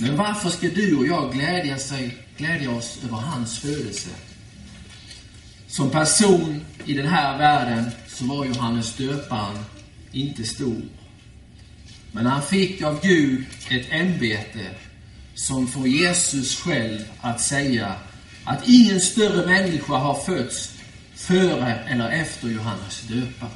Men 0.01 0.17
varför 0.17 0.51
ska 0.51 0.69
du 0.69 0.97
och 0.97 1.07
jag 1.07 1.33
glädja, 1.33 1.79
sig, 1.79 2.17
glädja 2.37 2.71
oss 2.71 2.99
över 3.05 3.17
hans 3.17 3.59
födelse? 3.59 4.11
Som 5.67 5.91
person 5.91 6.65
i 6.85 6.95
den 6.95 7.07
här 7.07 7.39
världen 7.39 7.91
så 8.09 8.25
var 8.25 8.45
Johannes 8.45 8.97
döparen 8.97 9.59
inte 10.13 10.45
stor. 10.45 10.83
Men 12.13 12.27
han 12.27 12.43
fick 12.43 12.83
av 12.83 13.01
Gud 13.03 13.45
ett 13.71 13.87
ämbete 13.91 14.67
som 15.35 15.69
får 15.69 15.89
Jesus 15.89 16.61
själv 16.61 17.01
att 17.21 17.41
säga 17.41 17.97
att 18.45 18.69
ingen 18.69 19.01
större 19.01 19.47
människa 19.47 19.97
har 19.97 20.15
fötts 20.15 20.73
före 21.15 21.75
eller 21.89 22.11
efter 22.11 22.49
Johannes 22.49 23.03
döparen. 23.09 23.53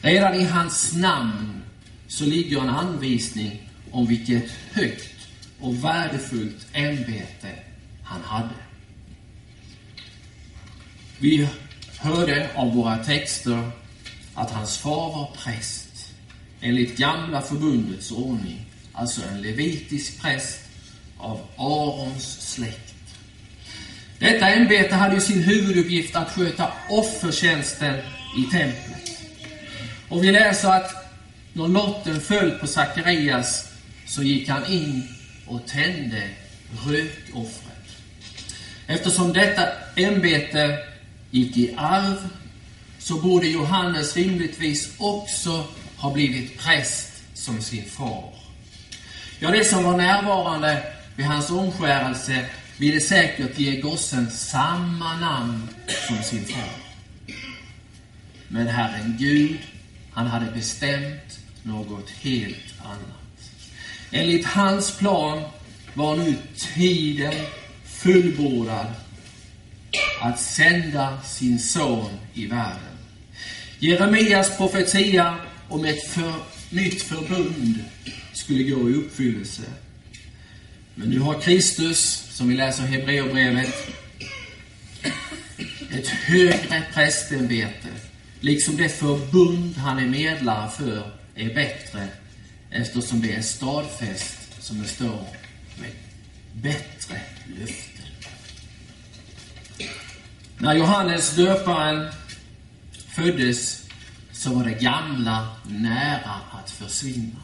Redan 0.00 0.34
i 0.34 0.44
hans 0.44 0.94
namn 0.94 1.62
så 2.08 2.24
ligger 2.24 2.60
en 2.60 2.68
anvisning 2.68 3.70
om 3.90 4.06
vilket 4.06 4.50
högt 4.72 5.14
och 5.60 5.84
värdefullt 5.84 6.66
ämbete 6.72 7.48
han 8.02 8.22
hade. 8.22 8.54
Vi 11.18 11.48
hörde 11.98 12.50
av 12.54 12.74
våra 12.74 13.04
texter 13.04 13.70
att 14.34 14.50
hans 14.50 14.78
far 14.78 15.12
var 15.12 15.30
präst 15.36 16.12
enligt 16.60 16.98
gamla 16.98 17.42
förbundets 17.42 18.10
ordning, 18.10 18.66
alltså 18.92 19.22
en 19.28 19.42
levitisk 19.42 20.20
präst 20.22 20.60
av 21.18 21.40
Arons 21.56 22.52
släkt. 22.52 22.95
Detta 24.18 24.48
ämbete 24.48 24.94
hade 24.94 25.14
ju 25.14 25.20
sin 25.20 25.42
huvuduppgift 25.42 26.16
att 26.16 26.30
sköta 26.30 26.72
offertjänsten 26.88 27.94
i 28.38 28.50
templet. 28.50 29.10
Och 30.08 30.24
vi 30.24 30.32
läser 30.32 30.68
att 30.68 30.90
när 31.52 31.68
lotten 31.68 32.20
föll 32.20 32.50
på 32.50 32.66
Sakarias 32.66 33.68
så 34.06 34.22
gick 34.22 34.48
han 34.48 34.66
in 34.66 35.08
och 35.46 35.66
tände 35.66 36.22
rökoffret. 36.86 37.76
Eftersom 38.86 39.32
detta 39.32 39.68
ämbete 39.96 40.78
gick 41.30 41.56
i 41.56 41.74
arv 41.76 42.28
så 42.98 43.14
borde 43.14 43.46
Johannes 43.46 44.16
rimligtvis 44.16 44.90
också 44.98 45.64
ha 45.96 46.12
blivit 46.12 46.58
präst 46.58 47.12
som 47.34 47.62
sin 47.62 47.84
far. 47.84 48.32
Ja, 49.38 49.50
det 49.50 49.64
som 49.64 49.84
var 49.84 49.96
närvarande 49.96 50.82
vid 51.16 51.26
hans 51.26 51.50
omskärelse 51.50 52.46
ville 52.78 53.00
säkert 53.00 53.58
ge 53.58 53.80
gossen 53.80 54.30
samma 54.30 55.20
namn 55.20 55.68
som 56.08 56.22
sin 56.22 56.44
far. 56.44 56.86
Men 58.48 58.66
Herren 58.66 59.16
Gud, 59.18 59.58
han 60.12 60.26
hade 60.26 60.50
bestämt 60.50 61.38
något 61.62 62.10
helt 62.10 62.74
annat. 62.84 63.50
Enligt 64.10 64.46
hans 64.46 64.98
plan 64.98 65.42
var 65.94 66.16
nu 66.16 66.36
tiden 66.56 67.34
fullbordad 67.84 68.86
att 70.20 70.40
sända 70.40 71.22
sin 71.22 71.58
son 71.58 72.10
i 72.34 72.46
världen. 72.46 72.96
Jeremias 73.78 74.56
profetia 74.56 75.36
om 75.68 75.84
ett 75.84 76.08
för, 76.08 76.34
nytt 76.70 77.02
förbund 77.02 77.84
skulle 78.32 78.62
gå 78.62 78.90
i 78.90 78.94
uppfyllelse. 78.94 79.62
Men 80.94 81.10
nu 81.10 81.18
har 81.18 81.40
Kristus, 81.40 82.25
som 82.36 82.48
vi 82.48 82.56
läser 82.56 82.84
i 82.84 82.86
Hebreerbrevet, 82.86 83.88
ett 85.90 86.08
högre 86.08 86.82
prästämbete, 86.94 87.88
liksom 88.40 88.76
det 88.76 88.88
förbund 88.88 89.76
han 89.76 89.98
är 89.98 90.06
medlare 90.06 90.70
för 90.70 91.10
är 91.34 91.54
bättre, 91.54 92.08
eftersom 92.70 93.20
det 93.20 93.32
är 93.32 93.42
stadfäst, 93.42 94.62
som 94.62 94.82
det 94.82 94.88
står, 94.88 95.26
med 95.80 95.90
bättre 96.52 97.20
löften. 97.58 98.06
När 100.58 100.74
Johannes 100.74 101.36
döparen 101.36 102.08
föddes 103.08 103.88
så 104.32 104.54
var 104.54 104.64
det 104.64 104.82
gamla 104.82 105.56
nära 105.68 106.40
att 106.52 106.70
försvinna. 106.70 107.40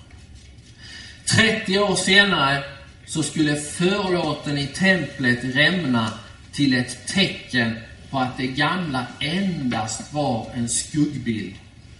30 1.24 1.78
år 1.78 1.96
senare 1.96 2.81
så 3.12 3.22
skulle 3.22 3.56
förlåten 3.56 4.58
i 4.58 4.66
templet 4.66 5.44
rämna 5.44 6.12
till 6.52 6.74
ett 6.74 7.06
tecken 7.06 7.76
på 8.10 8.18
att 8.18 8.36
det 8.36 8.46
gamla 8.46 9.06
endast 9.20 10.12
var 10.12 10.50
en 10.54 10.68
skuggbild 10.68 11.54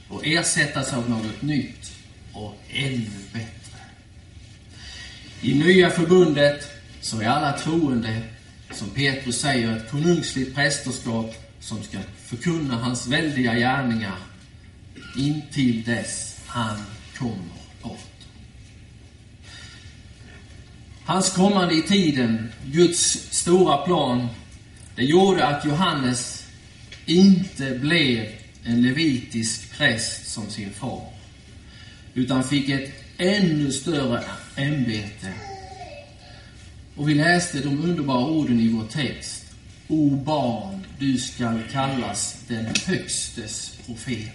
och 0.09 0.27
ersättas 0.27 0.93
av 0.93 1.11
något 1.11 1.43
nytt 1.43 1.93
och 2.33 2.59
ännu 2.71 3.11
bättre. 3.33 3.79
I 5.41 5.55
Nya 5.55 5.91
förbundet 5.91 6.71
så 7.01 7.21
är 7.21 7.27
alla 7.27 7.59
troende, 7.59 8.23
som 8.71 8.91
Petrus 8.91 9.41
säger, 9.41 9.77
ett 9.77 9.91
konungsligt 9.91 10.55
prästerskap 10.55 11.35
som 11.61 11.83
ska 11.83 11.99
förkunna 12.27 12.75
hans 12.75 13.07
väldiga 13.07 13.55
gärningar 13.55 14.17
intill 15.17 15.83
dess 15.83 16.37
han 16.47 16.79
kommer 17.19 17.62
Hans 21.13 21.31
kommande 21.31 21.75
i 21.75 21.83
tiden, 21.83 22.53
Guds 22.65 23.29
stora 23.31 23.77
plan, 23.77 24.29
det 24.97 25.05
gjorde 25.05 25.47
att 25.47 25.65
Johannes 25.65 26.47
inte 27.07 27.71
blev 27.71 28.27
en 28.65 28.83
levitisk 28.83 29.79
präst 29.79 30.33
som 30.33 30.51
sin 30.51 30.71
far, 30.71 31.03
utan 32.15 32.45
fick 32.45 32.69
ett 32.69 32.91
ännu 33.19 33.73
större 33.73 34.23
ämbete. 34.57 35.33
Och 36.97 37.09
vi 37.09 37.15
läste 37.15 37.59
de 37.59 37.85
underbara 37.85 38.27
orden 38.27 38.61
i 38.61 38.69
vår 38.69 38.87
text. 38.87 39.45
O 39.89 40.11
barn, 40.11 40.87
du 40.99 41.19
skall 41.19 41.63
kallas 41.73 42.37
den 42.49 42.67
Högstes 42.87 43.79
profet. 43.87 44.31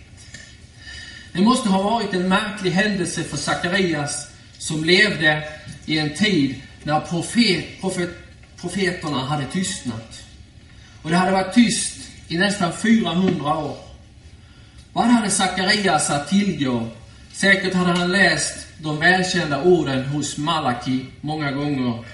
Det 1.34 1.42
måste 1.42 1.70
ha 1.70 1.82
varit 1.82 2.14
en 2.14 2.30
märklig 2.30 2.72
händelse 2.72 3.24
för 3.24 3.38
Sakarias 3.38 4.28
som 4.58 4.84
levde 4.84 5.44
i 5.86 6.00
en 6.00 6.14
tid 6.14 6.56
när 6.88 7.00
profet, 7.00 7.82
profet, 7.82 8.10
profeterna 8.62 9.20
hade 9.26 9.46
tystnat. 9.46 10.24
Och 11.02 11.10
det 11.10 11.16
hade 11.16 11.32
varit 11.32 11.54
tyst 11.54 11.98
i 12.28 12.38
nästan 12.38 12.74
400 12.74 13.58
år. 13.58 13.78
Vad 14.94 15.06
hade 15.06 15.30
Sakarias 15.30 16.10
att 16.10 16.30
tillgå? 16.30 16.88
Säkert 17.34 17.74
hade 17.74 18.00
han 18.00 18.12
läst 18.12 18.68
de 18.82 19.00
välkända 19.00 19.64
orden 19.64 20.06
hos 20.06 20.38
Malaki 20.38 21.06
många 21.22 21.52
gånger. 21.52 22.06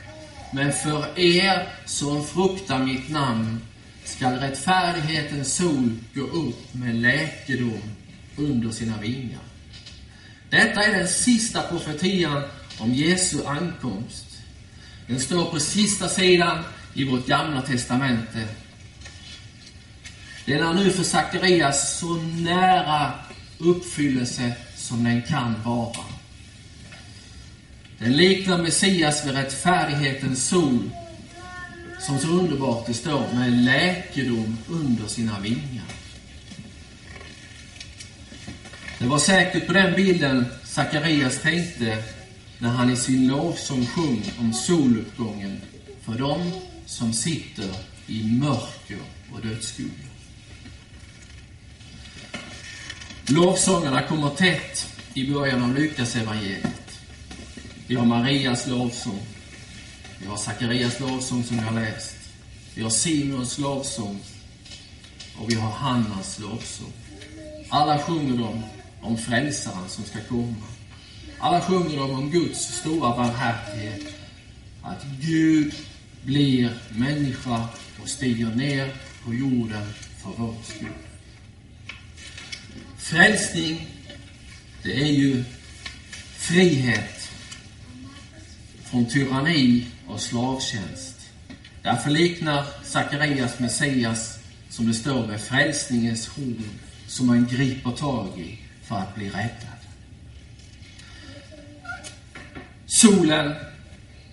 Men 0.52 0.74
för 0.74 1.20
er 1.20 1.68
som 1.86 2.26
fruktar 2.26 2.80
mitt 2.80 3.10
namn 3.10 3.62
skall 4.04 4.34
rättfärdighetens 4.34 5.56
sol 5.56 5.92
gå 6.14 6.22
upp 6.22 6.74
med 6.74 6.96
läkedom 6.96 7.82
under 8.38 8.72
sina 8.72 8.98
vingar. 8.98 9.42
Detta 10.50 10.84
är 10.84 10.98
den 10.98 11.08
sista 11.08 11.62
profetian 11.62 12.44
om 12.80 12.94
Jesu 12.94 13.46
ankomst. 13.46 14.33
Den 15.08 15.20
står 15.20 15.46
på 15.46 15.60
sista 15.60 16.10
sidan 16.10 16.63
i 16.94 17.04
vårt 17.04 17.28
gamla 17.28 17.62
testamente. 17.62 18.48
Den 20.46 20.63
är 20.63 20.74
nu 20.74 20.92
för 20.92 21.04
Sakarias 21.04 22.00
så 22.00 22.16
nära 22.16 23.12
uppfyllelse 23.58 24.54
som 24.76 25.04
den 25.04 25.22
kan 25.22 25.56
vara. 25.63 26.06
Den 28.00 28.12
liknar 28.12 28.58
Messias 28.58 29.26
vid 29.26 29.36
rättfärdighetens 29.36 30.48
sol, 30.48 30.89
som 32.00 32.20
så 32.20 32.28
underbart 32.28 32.86
det 32.86 32.94
står, 32.94 33.34
med 33.34 33.52
läkedom 33.52 34.58
under 34.70 35.08
sina 35.08 35.39
vingar. 35.39 35.86
Det 38.98 39.06
var 39.06 39.20
säkert 39.20 39.68
på 39.68 39.74
den 39.74 39.96
bilden 39.96 40.46
Sakarias 40.63 41.42
tänkte 41.42 42.04
när 42.63 42.69
han 42.69 42.89
i 42.89 42.95
sin 42.95 43.28
lovsång 43.28 43.86
sjöng 43.86 44.23
om 44.39 44.54
soluppgången 44.54 45.62
för 46.02 46.13
dem 46.13 46.52
som 46.86 47.13
sitter 47.13 47.76
i 48.08 48.23
mörker 48.23 48.99
och 49.34 49.41
dödsskugga. 49.41 50.10
Lovsångerna 53.28 54.02
kommer 54.02 54.30
tätt 54.30 54.88
i 55.13 55.32
början 55.32 55.63
av 55.63 55.76
Lukas 55.76 56.15
evangeliet. 56.15 56.99
Vi 57.88 57.95
har 57.95 58.06
Marias 58.06 58.67
lovsång. 58.67 59.19
Vi 60.19 60.28
har 60.28 60.38
Sakarias 60.38 60.99
lovsång 60.99 61.43
som 61.43 61.58
vi 61.58 61.63
har 61.63 61.73
läst. 61.73 62.15
Vi 62.76 62.84
har 62.84 62.89
Simons 62.89 63.58
lovsång. 63.58 64.19
Och 65.38 65.52
vi 65.52 65.56
har 65.56 65.71
Hannas 65.71 66.39
lovsång. 66.39 66.93
Alla 67.69 67.99
sjunger 67.99 68.38
de 68.38 68.63
om 69.02 69.17
frälsaren 69.17 69.89
som 69.89 70.04
ska 70.04 70.19
komma. 70.30 70.65
Alla 71.44 71.62
sjunger 71.62 71.98
de 71.98 72.12
om 72.12 72.30
Guds 72.32 72.60
stora 72.60 73.16
barmhärtighet. 73.18 74.16
Att 74.82 75.06
Gud 75.22 75.74
blir 76.24 76.74
människa 76.90 77.68
och 78.02 78.10
stiger 78.10 78.56
ner 78.56 78.94
på 79.26 79.34
jorden 79.34 79.94
för 80.24 80.32
vår 80.38 80.56
skull. 80.64 80.88
Frälsning, 82.98 83.88
det 84.84 85.02
är 85.02 85.12
ju 85.12 85.44
frihet 86.38 87.30
från 88.84 89.06
tyranni 89.06 89.88
och 90.08 90.22
slavtjänst. 90.22 91.30
Därför 91.82 92.10
liknar 92.10 92.66
Sakarias 92.84 93.60
Messias, 93.60 94.40
som 94.70 94.88
det 94.88 94.94
står 94.94 95.28
med 95.28 95.42
frälsningens 95.42 96.28
horn, 96.28 96.70
som 97.08 97.28
man 97.28 97.48
griper 97.48 97.92
tag 97.92 98.40
i 98.40 98.60
för 98.84 98.96
att 98.96 99.16
bli 99.16 99.30
räddad. 99.30 99.73
Solen, 102.94 103.54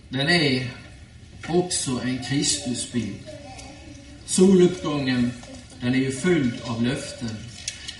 den 0.08 0.28
är 0.28 0.70
också 1.48 2.00
en 2.04 2.24
Kristusbild. 2.24 3.20
Soluppgången, 4.26 5.32
den 5.80 5.94
är 5.94 5.98
ju 5.98 6.12
fylld 6.12 6.54
av 6.64 6.82
löften. 6.82 7.36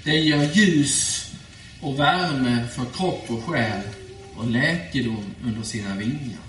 Den 0.04 0.24
ger 0.24 0.50
ljus 0.52 1.26
och 1.80 1.98
värme 1.98 2.66
för 2.74 2.84
kropp 2.84 3.24
och 3.30 3.44
själ 3.44 3.80
och 4.36 4.50
läkedom 4.50 5.34
under 5.44 5.62
sina 5.62 5.94
vingar. 5.94 6.42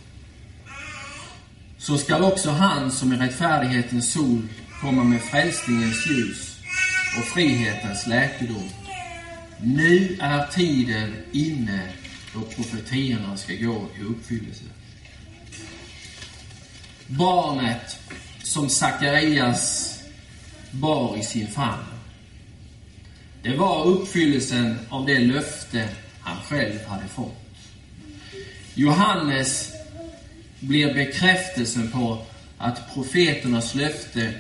Så 1.77 1.97
skall 1.97 2.23
också 2.23 2.49
han 2.49 2.91
som 2.91 3.11
är 3.11 3.17
rättfärdighetens 3.17 4.13
sol 4.13 4.47
komma 4.81 5.03
med 5.03 5.21
frälsningens 5.21 6.07
ljus 6.07 6.57
och 7.17 7.25
frihetens 7.25 8.07
läkedom 8.07 8.69
Nu 9.61 10.17
är 10.21 10.47
tiden 10.47 11.13
inne 11.31 12.00
då 12.33 12.41
profetierna 12.41 13.37
ska 13.37 13.53
gå 13.53 13.87
i 13.99 14.03
uppfyllelse. 14.03 14.63
Barnet 17.07 17.97
som 18.43 18.69
Sakarias 18.69 19.97
bar 20.71 21.17
i 21.17 21.23
sin 21.23 21.47
famn. 21.47 21.83
Det 23.43 23.57
var 23.57 23.85
uppfyllelsen 23.85 24.79
av 24.89 25.05
det 25.05 25.19
löfte 25.19 25.89
han 26.21 26.37
själv 26.43 26.85
hade 26.85 27.07
fått. 27.07 27.37
Johannes 28.73 29.71
blir 30.59 30.93
bekräftelsen 30.93 31.91
på 31.91 32.25
att 32.57 32.93
profeternas 32.93 33.75
löfte 33.75 34.33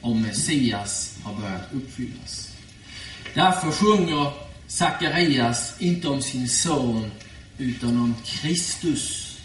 om 0.00 0.22
Messias 0.22 1.18
har 1.22 1.34
börjat 1.34 1.72
uppfyllas. 1.72 2.52
Därför 3.34 3.70
sjunger 3.70 4.32
Sakarias 4.66 5.74
inte 5.78 6.08
om 6.08 6.22
sin 6.22 6.48
son 6.48 7.10
utan 7.58 8.00
om 8.00 8.14
Kristus 8.24 9.36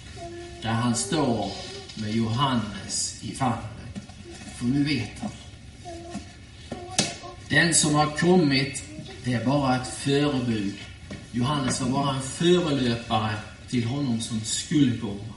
där 0.61 0.69
han 0.69 0.95
står 0.95 1.51
med 1.95 2.11
Johannes 2.11 3.23
i 3.23 3.35
famnen. 3.35 3.67
För 4.57 4.65
nu 4.65 4.83
vet 4.83 5.19
han. 5.21 5.31
Den 7.49 7.73
som 7.73 7.95
har 7.95 8.17
kommit, 8.17 8.83
det 9.23 9.33
är 9.33 9.45
bara 9.45 9.75
ett 9.75 9.87
förebud. 9.87 10.73
Johannes 11.31 11.81
var 11.81 11.89
bara 11.89 12.15
en 12.15 12.21
förelöpare 12.21 13.35
till 13.69 13.85
honom 13.85 14.21
som 14.21 14.41
skulle 14.41 14.97
komma. 14.97 15.33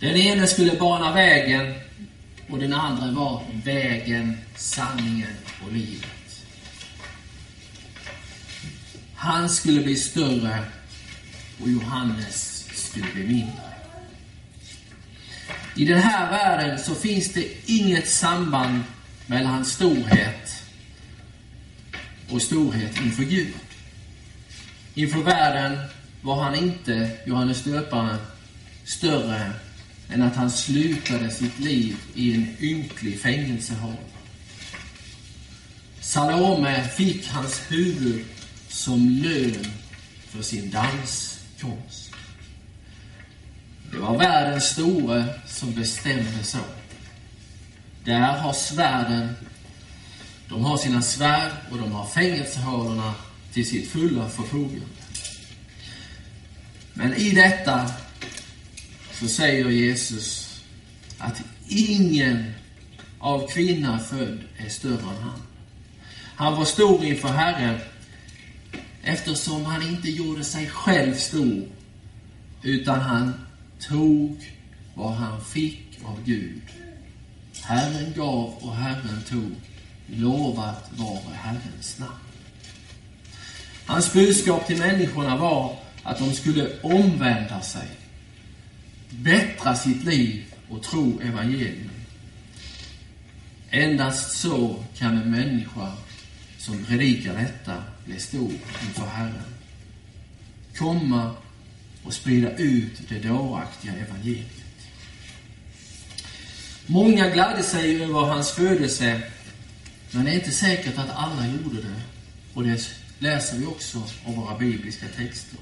Den 0.00 0.16
ene 0.16 0.46
skulle 0.46 0.72
bana 0.72 1.12
vägen 1.12 1.74
och 2.50 2.58
den 2.58 2.72
andra 2.72 3.12
var 3.12 3.42
vägen, 3.64 4.38
sanningen 4.56 5.36
och 5.66 5.72
livet. 5.72 6.06
Han 9.14 9.48
skulle 9.48 9.80
bli 9.80 9.96
större 9.96 10.64
och 11.62 11.68
Johannes 11.68 12.68
skulle 12.74 13.12
bli 13.14 13.26
mindre. 13.26 13.72
I 15.76 15.84
den 15.84 15.98
här 15.98 16.30
världen 16.30 16.78
så 16.78 16.94
finns 16.94 17.32
det 17.32 17.70
inget 17.70 18.08
samband 18.08 18.82
mellan 19.26 19.64
storhet 19.64 20.62
och 22.30 22.42
storhet 22.42 23.00
inför 23.00 23.22
Gud. 23.22 23.54
Inför 24.94 25.18
världen 25.18 25.78
var 26.22 26.42
han 26.42 26.54
inte, 26.54 27.10
Johannes 27.26 27.64
döparen, 27.64 28.18
större 28.84 29.52
än 30.08 30.22
att 30.22 30.36
han 30.36 30.50
slutade 30.50 31.30
sitt 31.30 31.58
liv 31.58 31.96
i 32.14 32.34
en 32.34 32.56
ynklig 32.60 33.20
fängelsehåla. 33.20 33.96
Salome 36.00 36.84
fick 36.88 37.28
hans 37.28 37.60
huvud 37.68 38.24
som 38.68 39.08
lön 39.08 39.66
för 40.28 40.42
sin 40.42 40.70
dans 40.70 41.31
danskonst. 41.62 42.12
Det 43.90 43.98
var 43.98 44.18
världens 44.18 44.64
store 44.64 45.24
som 45.46 45.74
bestämde 45.74 46.44
så. 46.44 46.58
Där 48.04 48.38
har 48.38 48.52
svärden, 48.52 49.36
de 50.48 50.64
har 50.64 50.76
sina 50.76 51.02
svärd 51.02 51.52
och 51.70 51.78
de 51.78 51.92
har 51.92 52.06
fängelsehålorna 52.06 53.14
till 53.52 53.68
sitt 53.68 53.90
fulla 53.90 54.28
förfogande. 54.28 54.86
Men 56.94 57.14
i 57.14 57.30
detta 57.30 57.90
så 59.12 59.28
säger 59.28 59.70
Jesus 59.70 60.60
att 61.18 61.42
ingen 61.68 62.54
av 63.18 63.48
kvinna 63.48 63.98
född 63.98 64.40
är 64.56 64.68
större 64.68 65.00
än 65.00 65.22
han. 65.22 65.42
Han 66.36 66.56
var 66.56 66.64
stor 66.64 67.04
inför 67.04 67.28
Herren 67.28 67.80
eftersom 69.02 69.64
han 69.64 69.82
inte 69.82 70.10
gjorde 70.10 70.44
sig 70.44 70.68
själv 70.68 71.14
stor 71.14 71.68
utan 72.62 73.00
han 73.00 73.34
tog 73.80 74.52
vad 74.94 75.12
han 75.14 75.44
fick 75.44 75.98
av 76.04 76.24
Gud. 76.24 76.62
Herren 77.62 78.12
gav 78.16 78.54
och 78.60 78.76
Herren 78.76 79.22
tog. 79.28 79.52
Lovat 80.06 80.90
vare 80.96 81.34
Herrens 81.34 81.98
namn. 81.98 82.12
Hans 83.86 84.12
budskap 84.12 84.66
till 84.66 84.78
människorna 84.78 85.36
var 85.36 85.76
att 86.02 86.18
de 86.18 86.32
skulle 86.32 86.80
omvända 86.80 87.60
sig, 87.60 87.88
bättra 89.10 89.74
sitt 89.74 90.04
liv 90.04 90.44
och 90.68 90.82
tro 90.82 91.20
evangelium. 91.20 91.90
Endast 93.70 94.40
så 94.40 94.84
kan 94.98 95.18
en 95.18 95.30
människa 95.30 95.92
som 96.58 96.84
predikar 96.84 97.34
detta 97.34 97.82
bli 98.04 98.20
stor 98.20 98.52
inför 98.86 99.06
Herren. 99.06 99.54
Komma 100.76 101.34
och 102.04 102.12
sprida 102.12 102.56
ut 102.56 103.08
det 103.08 103.18
dåraktiga 103.18 103.92
evangeliet. 103.92 104.62
Många 106.86 107.30
gladde 107.30 107.62
sig 107.62 108.04
över 108.04 108.20
hans 108.20 108.50
födelse, 108.50 109.22
men 110.10 110.24
det 110.24 110.30
är 110.30 110.34
inte 110.34 110.52
säkert 110.52 110.98
att 110.98 111.10
alla 111.10 111.46
gjorde 111.46 111.82
det. 111.82 112.00
Och 112.54 112.64
det 112.64 112.90
läser 113.18 113.56
vi 113.56 113.66
också 113.66 114.02
av 114.26 114.34
våra 114.34 114.58
bibliska 114.58 115.06
texter. 115.16 115.58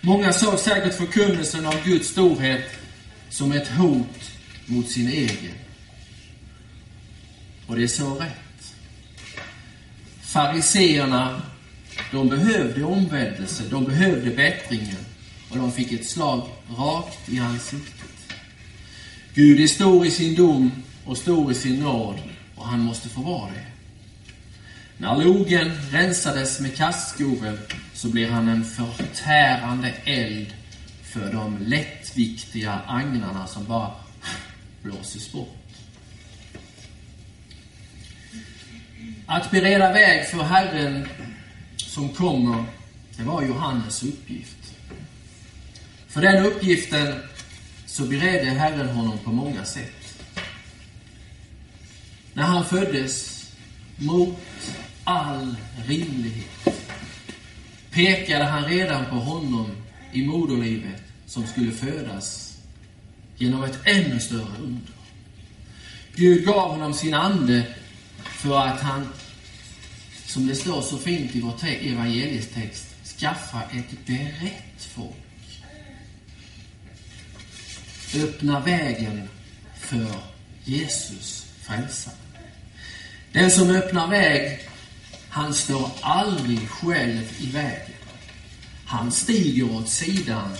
Många 0.00 0.32
såg 0.32 0.58
säkert 0.58 0.94
förkunnelsen 0.94 1.66
av 1.66 1.84
Guds 1.84 2.08
storhet 2.08 2.64
som 3.30 3.52
ett 3.52 3.68
hot 3.68 4.30
mot 4.66 4.90
sin 4.90 5.08
egen. 5.08 5.54
Och 7.66 7.76
det 7.76 7.82
är 7.82 7.88
så 7.88 8.14
rätt. 8.14 8.47
Fariseerna, 10.28 11.42
de 12.12 12.28
behövde 12.28 12.84
omvändelse, 12.84 13.62
de 13.70 13.84
behövde 13.84 14.30
bättringen 14.30 15.04
och 15.50 15.56
de 15.56 15.72
fick 15.72 15.92
ett 15.92 16.06
slag 16.06 16.48
rakt 16.78 17.28
i 17.28 17.38
ansiktet. 17.38 18.34
Gud 19.34 19.60
är 19.60 19.66
stor 19.66 20.06
i 20.06 20.10
sin 20.10 20.34
dom 20.34 20.72
och 21.04 21.16
stor 21.16 21.52
i 21.52 21.54
sin 21.54 21.80
nåd 21.80 22.18
och 22.56 22.66
han 22.66 22.80
måste 22.80 23.08
få 23.08 23.20
vara 23.20 23.50
det. 23.50 23.66
När 24.98 25.24
logen 25.24 25.70
rensades 25.90 26.60
med 26.60 26.76
kastskovel 26.76 27.58
så 27.94 28.08
blir 28.08 28.30
han 28.30 28.48
en 28.48 28.64
förtärande 28.64 29.94
eld 30.04 30.54
för 31.02 31.32
de 31.32 31.58
lättviktiga 31.58 32.80
agnarna 32.86 33.46
som 33.46 33.64
bara 33.64 33.90
blåses 34.82 35.32
bort. 35.32 35.57
Att 39.30 39.50
bereda 39.50 39.92
väg 39.92 40.28
för 40.28 40.42
Herren 40.42 41.08
som 41.76 42.08
kommer, 42.08 42.64
det 43.16 43.22
var 43.22 43.42
Johannes 43.42 44.02
uppgift. 44.02 44.74
För 46.08 46.20
den 46.20 46.46
uppgiften 46.46 47.14
så 47.86 48.04
beredde 48.04 48.50
Herren 48.50 48.88
honom 48.88 49.18
på 49.18 49.32
många 49.32 49.64
sätt. 49.64 50.24
När 52.32 52.42
han 52.42 52.64
föddes 52.64 53.46
mot 53.96 54.38
all 55.04 55.56
rimlighet 55.86 56.68
pekade 57.90 58.44
han 58.44 58.64
redan 58.64 59.06
på 59.06 59.16
honom 59.16 59.70
i 60.12 60.26
moderlivet 60.26 61.02
som 61.26 61.46
skulle 61.46 61.72
födas 61.72 62.58
genom 63.36 63.64
ett 63.64 63.78
ännu 63.84 64.20
större 64.20 64.56
under. 64.62 64.92
Gud 66.14 66.46
gav 66.46 66.70
honom 66.70 66.94
sin 66.94 67.14
ande 67.14 67.62
för 68.38 68.58
att 68.58 68.80
han, 68.80 69.08
som 70.26 70.46
det 70.46 70.54
står 70.54 70.82
så 70.82 70.98
fint 70.98 71.36
i 71.36 71.40
vår 71.40 71.54
evangeliestext, 71.64 72.86
skaffa 73.18 73.62
ett 73.62 74.06
berett 74.06 74.82
folk. 74.94 75.62
Öppna 78.14 78.60
vägen 78.60 79.28
för 79.80 80.06
Jesus 80.64 81.46
frälsare. 81.62 82.14
Den 83.32 83.50
som 83.50 83.70
öppnar 83.70 84.06
väg, 84.06 84.60
han 85.28 85.54
står 85.54 85.90
aldrig 86.00 86.68
själv 86.68 87.36
i 87.38 87.46
vägen. 87.46 87.94
Han 88.84 89.12
stiger 89.12 89.76
åt 89.76 89.88
sidan 89.88 90.56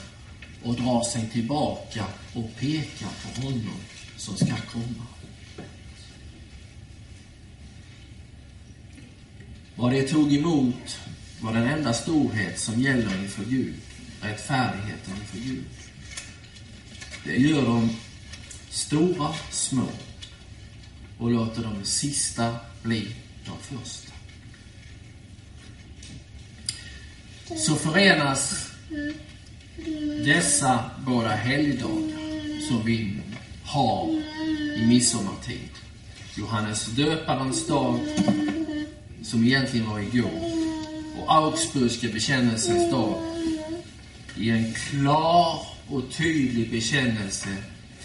och 0.63 0.75
drar 0.75 1.05
sig 1.05 1.29
tillbaka 1.33 2.05
och 2.35 2.57
pekar 2.59 3.09
på 3.25 3.43
honom 3.43 3.81
som 4.17 4.37
ska 4.37 4.55
komma. 4.73 5.08
Vad 9.79 9.93
de 9.93 10.03
tog 10.03 10.35
emot 10.35 10.99
var 11.41 11.53
den 11.53 11.69
enda 11.69 11.93
storhet 11.93 12.59
som 12.59 12.81
gäller 12.81 13.23
inför 13.23 13.45
Gud, 13.45 13.75
rättfärdigheten 14.21 15.15
inför 15.21 15.39
Gud. 15.39 15.65
Det 17.25 17.37
gör 17.37 17.63
de 17.63 17.91
stora 18.71 19.35
små 19.51 19.89
och 21.19 21.31
låter 21.31 21.63
de 21.63 21.85
sista 21.85 22.57
bli 22.83 23.15
de 23.47 23.77
första. 23.77 24.13
Så 27.57 27.75
förenas 27.75 28.71
dessa 30.25 30.91
båda 31.07 31.29
helgdagar 31.29 32.69
som 32.69 32.85
vi 32.85 33.17
har 33.65 34.23
i 34.77 34.87
midsommartid. 34.87 35.71
Johannes 36.35 36.87
döparens 36.87 37.67
dag, 37.67 38.01
som 39.23 39.45
egentligen 39.45 39.91
var 39.91 40.01
igår, 40.01 40.53
och 41.19 41.35
Augsburgska 41.35 42.09
bekännelsens 42.09 42.91
dag 42.91 43.15
i 44.37 44.51
en 44.51 44.75
klar 44.75 45.67
och 45.89 46.03
tydlig 46.17 46.71
bekännelse 46.71 47.49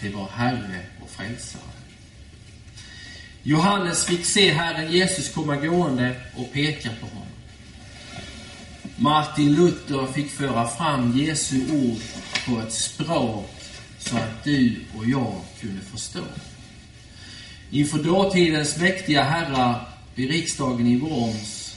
till 0.00 0.12
vår 0.14 0.28
Herre 0.32 0.80
och 1.02 1.10
Frälsare. 1.10 1.62
Johannes 3.42 4.04
fick 4.04 4.24
se 4.24 4.52
Herren 4.52 4.92
Jesus 4.92 5.34
komma 5.34 5.56
gående 5.56 6.16
och 6.36 6.52
peka 6.52 6.90
på 7.00 7.06
honom. 7.06 7.28
Martin 8.96 9.54
Luther 9.54 10.12
fick 10.12 10.30
föra 10.30 10.68
fram 10.68 11.18
Jesu 11.18 11.56
ord 11.56 12.00
på 12.46 12.60
ett 12.60 12.72
språk 12.72 13.50
så 13.98 14.16
att 14.16 14.44
du 14.44 14.76
och 14.96 15.06
jag 15.06 15.40
kunde 15.60 15.80
förstå. 15.80 16.24
Inför 17.70 17.98
dåtidens 17.98 18.76
mäktiga 18.76 19.22
herrar 19.22 19.93
vid 20.14 20.30
riksdagen 20.30 20.86
i 20.86 20.96
Worms 20.96 21.76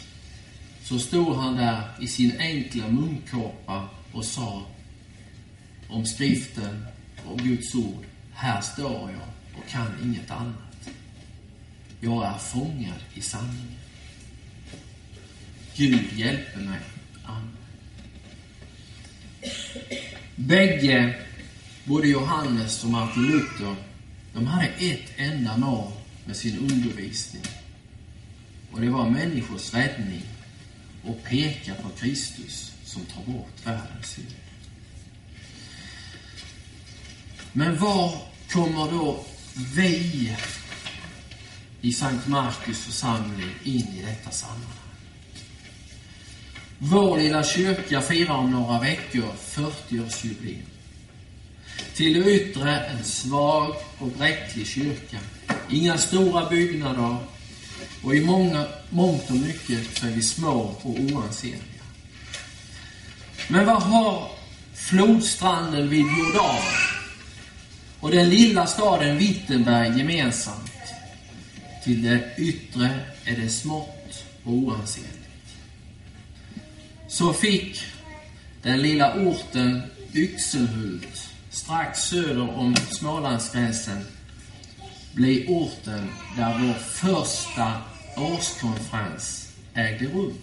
så 0.84 1.00
stod 1.00 1.36
han 1.36 1.56
där 1.56 1.82
i 2.02 2.08
sin 2.08 2.40
enkla 2.40 2.88
munkåpa 2.88 3.90
och 4.12 4.26
sa 4.26 4.66
om 5.90 6.06
skriften 6.06 6.86
och 7.26 7.40
Guds 7.40 7.76
ord. 7.76 8.06
Här 8.34 8.62
står 8.62 9.12
jag 9.12 9.28
och 9.58 9.70
kan 9.70 9.88
inget 10.04 10.32
annat. 10.32 10.90
Jag 12.00 12.26
är 12.26 12.38
fångad 12.38 13.00
i 13.14 13.22
sanningen. 13.22 13.76
Gud 15.76 16.14
hjälper 16.14 16.60
mig. 16.60 16.80
Amen. 17.24 17.58
Bägge, 20.36 21.16
både 21.84 22.08
Johannes 22.08 22.84
och 22.84 22.90
Martin 22.90 23.24
Luther, 23.24 23.76
de 24.34 24.48
hade 24.48 24.68
ett 24.68 25.12
enda 25.16 25.58
mål 25.58 25.92
med 26.26 26.36
sin 26.36 26.58
undervisning. 26.58 27.44
Och 28.72 28.82
det 28.82 28.90
var 28.90 29.10
människors 29.10 29.74
räddning 29.74 30.24
och 31.04 31.24
peka 31.24 31.74
på 31.74 31.90
Kristus 31.90 32.72
som 32.86 33.06
tar 33.06 33.34
bort 33.34 33.66
världens 33.66 34.08
synd. 34.08 34.36
Men 37.54 37.78
var 37.78 38.22
kommer 38.52 38.92
då 38.92 39.26
vi 39.76 40.36
i 41.82 41.94
Sankt 41.94 42.28
Markus 42.28 42.80
församling 42.80 43.52
in 43.64 43.88
i 43.88 44.04
detta 44.06 44.32
sammanhang? 44.32 44.72
Vår 46.80 47.18
lilla 47.18 47.44
kyrka 47.44 48.02
firar 48.02 48.36
om 48.36 48.52
några 48.52 48.80
veckor 48.80 49.34
40-årsjubileum. 49.40 50.66
Till 51.96 52.14
det 52.14 52.32
yttre 52.32 52.80
en 52.80 53.04
svag 53.04 53.76
och 53.98 54.08
bräcklig 54.08 54.68
kyrka. 54.68 55.18
Inga 55.70 55.98
stora 55.98 56.50
byggnader 56.50 57.18
och 58.08 58.16
i 58.16 58.22
många, 58.22 58.66
mångt 58.90 59.30
och 59.30 59.36
mycket 59.36 59.98
så 59.98 60.08
är 60.08 60.12
vi 60.12 60.22
små 60.22 60.76
och 60.84 61.00
oansenliga. 61.00 61.84
Men 63.48 63.66
vad 63.66 63.82
har 63.82 64.32
flodstranden 64.74 65.90
vid 65.90 66.00
Jordan 66.00 66.62
och 68.00 68.12
den 68.12 68.30
lilla 68.30 68.68
staden 68.68 69.18
Wittenberg 69.18 69.98
gemensamt? 69.98 70.72
Till 71.84 72.04
det 72.04 72.36
yttre 72.38 73.00
är 73.26 73.36
det 73.36 73.50
smått 73.50 74.24
och 74.44 74.54
oansenligt. 74.54 75.48
Så 77.08 77.34
fick 77.34 77.82
den 78.62 78.82
lilla 78.82 79.14
orten 79.14 79.82
Yxelhult 80.14 81.30
strax 81.50 82.02
söder 82.02 82.58
om 82.58 82.76
Smålandsgränsen 82.92 84.06
bli 85.14 85.46
orten 85.48 86.10
där 86.38 86.60
vår 86.60 86.74
första 86.74 87.74
årskonferens 88.18 89.54
ägde 89.74 90.06
rum. 90.06 90.34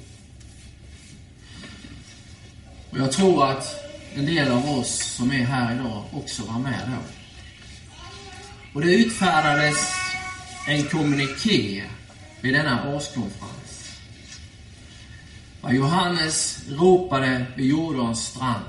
Och 2.90 2.98
jag 2.98 3.12
tror 3.12 3.50
att 3.50 3.84
en 4.14 4.26
del 4.26 4.52
av 4.52 4.68
oss 4.68 5.14
som 5.16 5.32
är 5.32 5.44
här 5.44 5.74
idag 5.74 6.04
också 6.12 6.42
var 6.42 6.58
med 6.58 6.80
då. 6.86 7.02
Och 8.74 8.80
det 8.80 8.94
utfärdades 8.94 9.76
en 10.68 10.84
kommuniké 10.84 11.84
vid 12.40 12.54
denna 12.54 12.94
årskonferens. 12.94 13.90
Vad 15.60 15.74
Johannes 15.74 16.58
ropade 16.68 17.46
vid 17.56 17.66
Jordans 17.66 18.26
strand. 18.26 18.64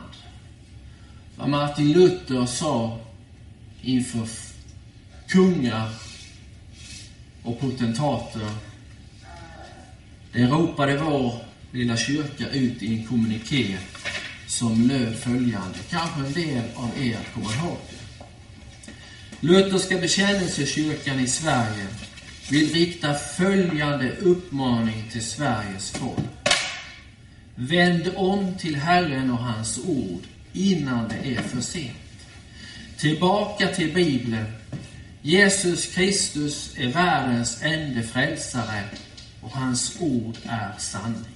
Vad 1.35 1.49
Martin 1.49 1.91
Luther 1.91 2.45
sa 2.45 2.99
inför 3.81 4.27
kungar 5.27 5.89
och 7.43 7.59
potentater. 7.59 8.49
Det 10.36 10.47
ropade 10.47 10.97
vår 10.97 11.33
lilla 11.71 11.97
kyrka 11.97 12.49
ut 12.49 12.83
i 12.83 12.95
en 12.95 13.07
kommuniké 13.07 13.77
som 14.47 14.88
löd 14.88 15.15
följande. 15.15 15.77
Kanske 15.89 16.19
en 16.19 16.33
del 16.33 16.63
av 16.75 16.89
er 17.01 17.17
kommer 17.33 17.55
ihåg 17.55 17.77
det. 17.89 18.25
Lutherska 19.47 19.97
bekännelsekyrkan 19.97 21.19
i 21.19 21.27
Sverige 21.27 21.88
vill 22.49 22.73
rikta 22.73 23.13
följande 23.13 24.11
uppmaning 24.11 25.03
till 25.11 25.25
Sveriges 25.25 25.91
folk. 25.91 26.49
Vänd 27.55 28.11
om 28.15 28.57
till 28.57 28.75
Herren 28.75 29.31
och 29.31 29.43
hans 29.43 29.79
ord 29.86 30.21
innan 30.53 31.07
det 31.07 31.36
är 31.36 31.41
för 31.41 31.61
sent. 31.61 31.95
Tillbaka 32.97 33.67
till 33.67 33.93
Bibeln. 33.93 34.45
Jesus 35.21 35.86
Kristus 35.93 36.73
är 36.77 36.88
världens 36.88 37.63
enda 37.63 38.01
frälsare 38.01 38.83
och 39.45 39.51
hans 39.51 39.97
ord 39.99 40.37
är 40.43 40.73
sanning. 40.77 41.35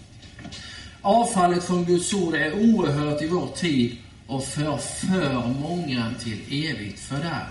Avfallet 1.02 1.64
från 1.64 1.86
Guds 1.86 2.14
ord 2.14 2.36
är 2.36 2.54
oerhört 2.54 3.22
i 3.22 3.28
vår 3.28 3.48
tid 3.48 3.98
och 4.28 4.46
förför 4.46 5.48
många 5.48 6.14
till 6.24 6.70
evigt 6.70 7.00
fördärv. 7.00 7.46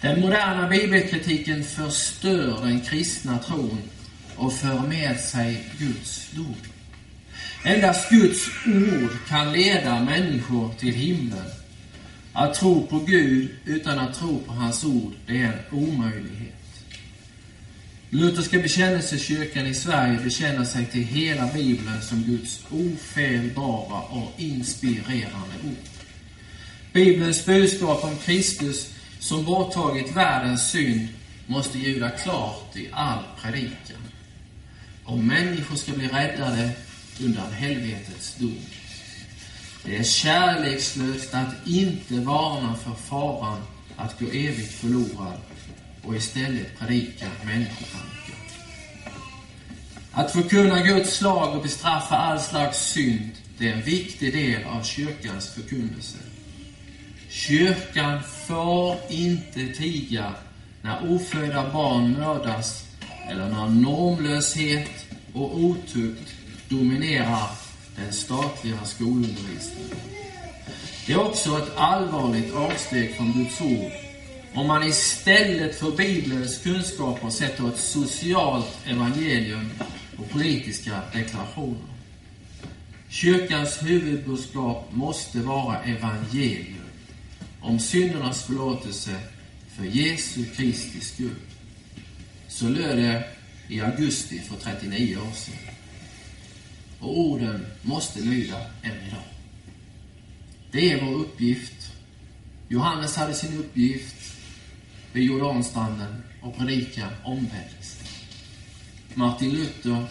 Den 0.00 0.20
moderna 0.20 0.68
bibelkritiken 0.68 1.64
förstör 1.64 2.60
den 2.62 2.80
kristna 2.80 3.38
tron 3.38 3.78
och 4.36 4.52
för 4.52 4.78
med 4.78 5.20
sig 5.20 5.66
Guds 5.78 6.30
dom. 6.30 6.54
Endast 7.64 8.10
Guds 8.10 8.48
ord 8.66 9.10
kan 9.28 9.52
leda 9.52 10.04
människor 10.04 10.74
till 10.78 10.94
himlen. 10.94 11.46
Att 12.32 12.54
tro 12.54 12.86
på 12.86 12.98
Gud 12.98 13.50
utan 13.64 13.98
att 13.98 14.14
tro 14.14 14.38
på 14.46 14.52
hans 14.52 14.84
ord, 14.84 15.12
det 15.26 15.42
är 15.42 15.44
en 15.44 15.78
omöjlighet. 15.78 16.57
Lutherska 18.10 18.58
bekännelsekyrkan 18.58 19.66
i 19.66 19.74
Sverige 19.74 20.18
bekänner 20.24 20.64
sig 20.64 20.86
till 20.86 21.04
hela 21.04 21.46
Bibeln 21.46 22.02
som 22.02 22.22
Guds 22.22 22.60
ofelbara 22.70 24.02
och 24.02 24.32
inspirerande 24.36 25.54
ord. 25.64 25.88
Bibelns 26.92 27.46
budskap 27.46 28.04
om 28.04 28.16
Kristus 28.16 28.90
som 29.20 29.44
borttagit 29.44 30.16
världens 30.16 30.70
synd 30.70 31.08
måste 31.46 31.78
ljuda 31.78 32.10
klart 32.10 32.76
i 32.76 32.88
all 32.92 33.22
predikan. 33.42 34.02
Om 35.04 35.26
människor 35.26 35.76
ska 35.76 35.92
bli 35.92 36.08
räddade 36.08 36.70
undan 37.20 37.52
helvetets 37.52 38.34
dom. 38.38 38.58
Det 39.84 39.96
är 39.96 40.02
kärlekslöst 40.02 41.34
att 41.34 41.66
inte 41.66 42.14
varna 42.14 42.74
för 42.74 42.94
faran 42.94 43.62
att 43.96 44.20
gå 44.20 44.26
evigt 44.26 44.72
förlorad 44.72 45.38
och 46.08 46.16
istället 46.16 46.78
predika 46.78 47.26
människotankar. 47.44 48.34
Att 50.12 50.32
förkunna 50.32 50.82
Guds 50.82 51.20
lag 51.20 51.56
och 51.56 51.62
bestraffa 51.62 52.16
all 52.16 52.40
slags 52.40 52.78
synd, 52.78 53.30
det 53.58 53.68
är 53.68 53.72
en 53.72 53.82
viktig 53.82 54.32
del 54.32 54.64
av 54.64 54.82
kyrkans 54.82 55.48
förkunnelse. 55.48 56.18
Kyrkan 57.28 58.22
får 58.46 58.96
inte 59.08 59.68
tiga 59.68 60.34
när 60.82 61.14
ofödda 61.14 61.72
barn 61.72 62.12
mördas 62.12 62.84
eller 63.28 63.48
när 63.48 63.68
normlöshet 63.68 65.06
och 65.32 65.58
otukt 65.58 66.34
dominerar 66.68 67.50
den 67.96 68.12
statliga 68.12 68.84
skolundervisningen. 68.84 69.96
Det 71.06 71.12
är 71.12 71.20
också 71.20 71.58
ett 71.58 71.76
allvarligt 71.76 72.54
avsteg 72.54 73.16
från 73.16 73.32
Guds 73.32 73.60
ord 73.60 74.07
om 74.54 74.66
man 74.66 74.82
istället 74.82 75.78
för 75.78 75.90
Bibelns 75.90 76.58
kunskaper 76.58 77.30
sätter 77.30 77.68
ett 77.68 77.78
socialt 77.78 78.78
evangelium 78.86 79.70
och 80.18 80.30
politiska 80.30 81.02
deklarationer. 81.12 81.88
Kyrkans 83.08 83.82
huvudbudskap 83.82 84.88
måste 84.92 85.38
vara 85.38 85.82
evangelium 85.82 86.78
om 87.60 87.78
syndernas 87.78 88.42
förlåtelse 88.42 89.16
för 89.76 89.84
Jesu 89.84 90.44
Kristi 90.44 91.00
skull. 91.00 91.34
Så 92.48 92.68
löd 92.68 92.98
det 92.98 93.24
i 93.68 93.80
augusti 93.80 94.38
för 94.38 94.56
39 94.56 95.16
år 95.16 95.32
sedan. 95.34 95.74
Och 97.00 97.18
orden 97.18 97.66
måste 97.82 98.20
lyda 98.20 98.60
än 98.82 99.06
idag. 99.08 99.24
Det 100.70 100.92
är 100.92 101.04
vår 101.04 101.14
uppgift. 101.14 101.92
Johannes 102.68 103.16
hade 103.16 103.34
sin 103.34 103.58
uppgift 103.58 104.37
vid 105.18 105.26
Jordanstranden 105.26 106.22
och 106.42 106.58
predika 106.58 107.08
omvändelse. 107.24 108.04
Martin 109.14 109.50
Luther 109.50 110.06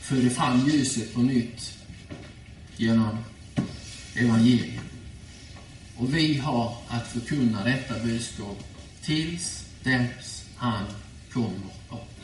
förde 0.00 0.30
fram 0.30 0.68
ljuset 0.68 1.14
på 1.14 1.22
nytt 1.22 1.78
genom 2.76 3.18
evangeliet. 4.14 4.80
Och 5.96 6.14
vi 6.14 6.38
har 6.38 6.76
att 6.88 7.08
förkunna 7.08 7.64
detta 7.64 8.04
budskap 8.04 8.64
tills 9.02 9.64
dess 9.82 10.44
han 10.56 10.84
kommer 11.32 11.70
upp. 11.90 12.20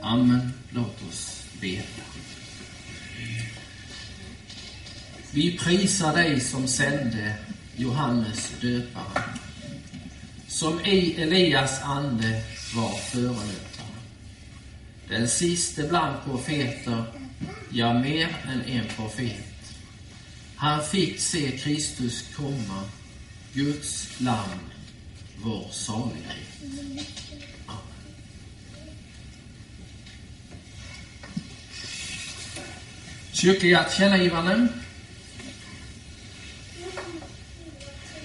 Amen. 0.00 0.52
Låt 0.70 1.02
oss 1.08 1.44
bedja. 1.60 2.04
Vi 5.30 5.58
prisar 5.58 6.14
dig 6.14 6.40
som 6.40 6.68
sände 6.68 7.34
Johannes 7.76 8.52
döparen, 8.60 9.38
som 10.52 10.80
i 10.80 11.22
Elias 11.22 11.82
ande 11.82 12.42
var 12.74 12.96
förelöparen. 12.96 14.02
Den 15.08 15.28
siste 15.28 15.82
bland 15.82 16.24
profeter, 16.24 17.04
ja, 17.70 17.94
mer 17.94 18.28
än 18.48 18.62
en 18.62 18.84
profet. 18.96 19.44
Han 20.56 20.84
fick 20.84 21.20
se 21.20 21.58
Kristus 21.58 22.24
komma, 22.36 22.82
Guds 23.52 24.20
lamm, 24.20 24.58
vår 25.42 25.68
salighet. 25.70 26.36
Amen. 27.66 27.84
Kyrkliga 33.32 33.84
tillkännagivanden. 33.84 34.68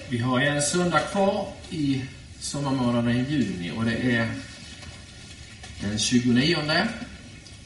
Vi 0.08 0.18
har 0.18 0.40
en 0.40 0.62
söndag 0.62 1.00
kvar 1.00 1.52
i 1.70 2.02
sommarmånaden 2.48 3.24
juni 3.30 3.70
och 3.70 3.84
det 3.84 3.96
är 3.96 4.34
den 5.80 5.98
29 5.98 6.88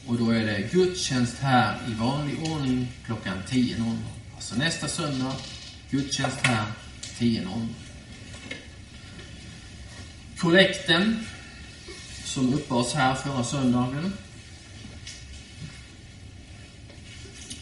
och 0.07 0.17
då 0.17 0.31
är 0.31 0.45
det 0.45 0.69
gudstjänst 0.71 1.39
här 1.39 1.77
i 1.87 1.93
vanlig 1.93 2.51
ordning 2.51 2.91
klockan 3.05 3.37
10.00. 3.49 3.97
Alltså 4.35 4.55
nästa 4.55 4.87
söndag, 4.87 5.35
gudstjänst 5.89 6.37
här 6.41 6.65
10.00. 7.17 7.67
Kollekten 10.37 11.25
som 12.25 12.53
uppbars 12.53 12.93
här 12.93 13.15
förra 13.15 13.43
söndagen 13.43 14.13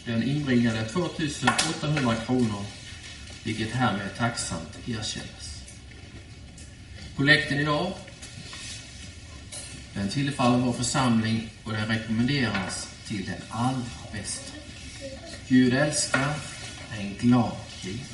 den 0.04 0.22
inbringade 0.22 0.88
2800 0.88 2.16
kronor 2.26 2.64
vilket 3.44 3.70
härmed 3.70 4.16
tacksamt 4.18 4.78
erkännes. 4.86 5.51
Kollekten 7.16 7.58
idag 7.58 7.92
den 9.94 10.08
tillfaller 10.08 10.58
vår 10.58 10.72
församling 10.72 11.50
och 11.64 11.72
den 11.72 11.86
rekommenderas 11.86 12.88
till 13.06 13.26
den 13.26 13.42
allra 13.50 14.12
bästa. 14.12 14.52
Gud 15.48 15.74
älskar 15.74 16.34
en 16.98 17.14
glad 17.20 17.56
givare. 17.80 18.06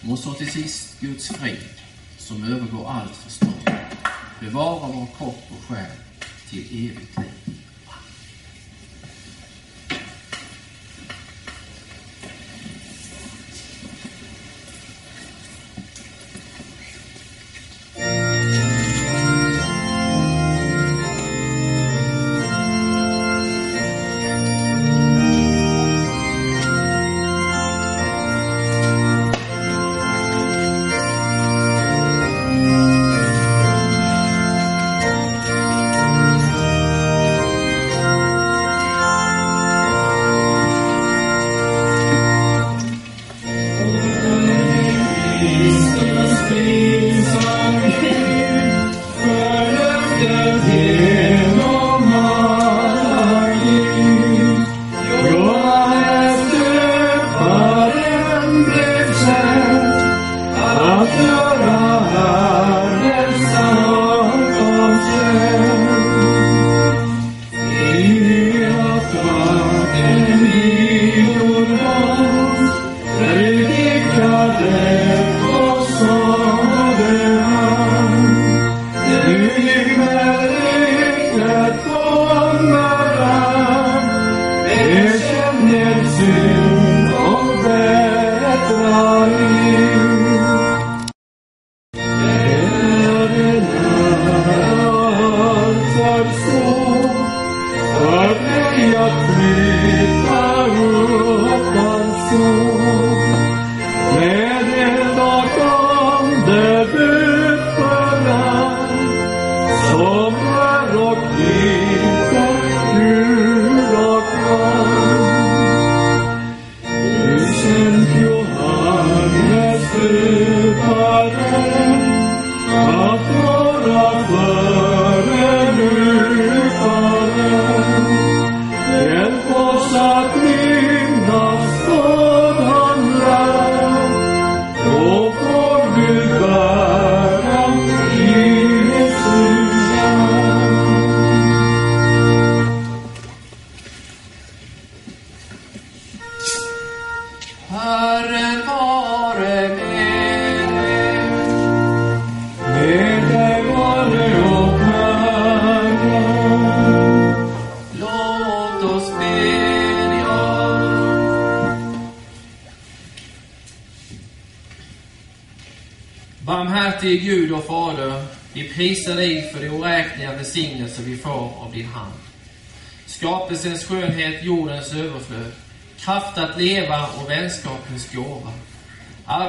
Må 0.00 0.16
så 0.16 0.32
till 0.32 0.50
sist 0.50 1.00
Guds 1.00 1.28
frid, 1.28 1.64
som 2.18 2.44
övergår 2.44 2.90
allt 2.90 3.16
förstånd, 3.16 3.70
bevara 4.40 4.86
vår 4.86 5.06
kropp 5.18 5.44
och 5.50 5.64
själ 5.68 5.92
till 6.50 6.64
evigt 6.88 7.18
liv. 7.18 7.47
Herren 86.18 86.58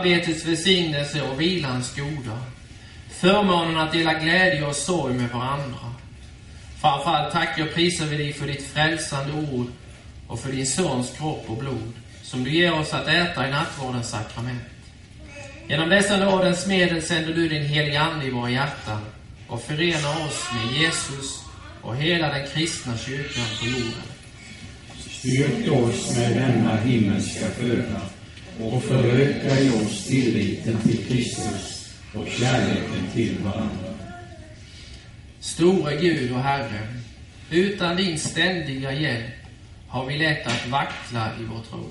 Arbetets 0.10 0.46
välsignelse 0.46 1.22
och 1.22 1.42
vilans 1.42 1.96
goda. 1.96 2.38
Förmånen 3.10 3.78
att 3.78 3.94
dela 3.94 4.14
glädje 4.14 4.66
och 4.66 4.76
sorg 4.76 5.14
med 5.14 5.30
varandra. 5.30 5.96
Framförallt 6.82 7.34
tackar 7.34 7.64
och 7.64 7.74
prisar 7.74 8.06
vi 8.06 8.18
dig 8.18 8.34
för 8.34 8.48
ditt 8.48 8.68
frälsande 8.68 9.34
ord 9.34 9.68
och 10.28 10.40
för 10.40 10.52
din 10.52 10.66
Sons 10.66 11.18
kropp 11.18 11.44
och 11.48 11.58
blod, 11.58 11.94
som 12.24 12.44
du 12.44 12.50
ger 12.50 12.74
oss 12.74 12.94
att 12.94 13.08
äta 13.08 13.48
i 13.48 13.52
nattvardens 13.52 14.10
sakrament. 14.10 14.62
Genom 15.68 15.90
dessa 15.90 16.18
nådens 16.18 16.68
medel 16.68 17.02
sänder 17.02 17.34
du 17.34 17.50
din 17.50 17.66
heliga 17.66 18.02
Ande 18.02 18.26
i 18.26 18.30
våra 18.30 18.50
hjärtan 18.50 19.02
och 19.48 19.62
förenar 19.62 20.26
oss 20.28 20.46
med 20.54 20.82
Jesus 20.82 21.44
och 21.82 21.96
hela 21.96 22.28
den 22.28 22.48
kristna 22.48 22.98
kyrkan 22.98 23.46
på 23.60 23.66
jorden. 23.66 24.10
Styrk 24.98 25.72
oss 25.72 26.18
med 26.18 26.32
denna 26.36 26.76
himmelska 26.76 27.46
föda 27.46 28.02
och 28.60 28.84
föröka 28.84 29.60
i 29.60 29.70
oss 29.70 30.08
tilliten 30.08 30.78
till 30.78 31.06
Kristus 31.08 31.96
och 32.14 32.28
kärleken 32.28 33.08
till 33.14 33.38
varandra. 33.44 33.94
Store 35.40 35.96
Gud 35.96 36.32
och 36.32 36.40
Herre, 36.40 36.88
utan 37.52 37.96
din 37.96 38.20
ständiga 38.20 38.94
hjälp 38.94 39.34
har 39.88 40.06
vi 40.06 40.18
lätt 40.18 40.48
att 40.48 40.68
vackla 40.68 41.32
i 41.40 41.44
vår 41.44 41.62
tro. 41.70 41.86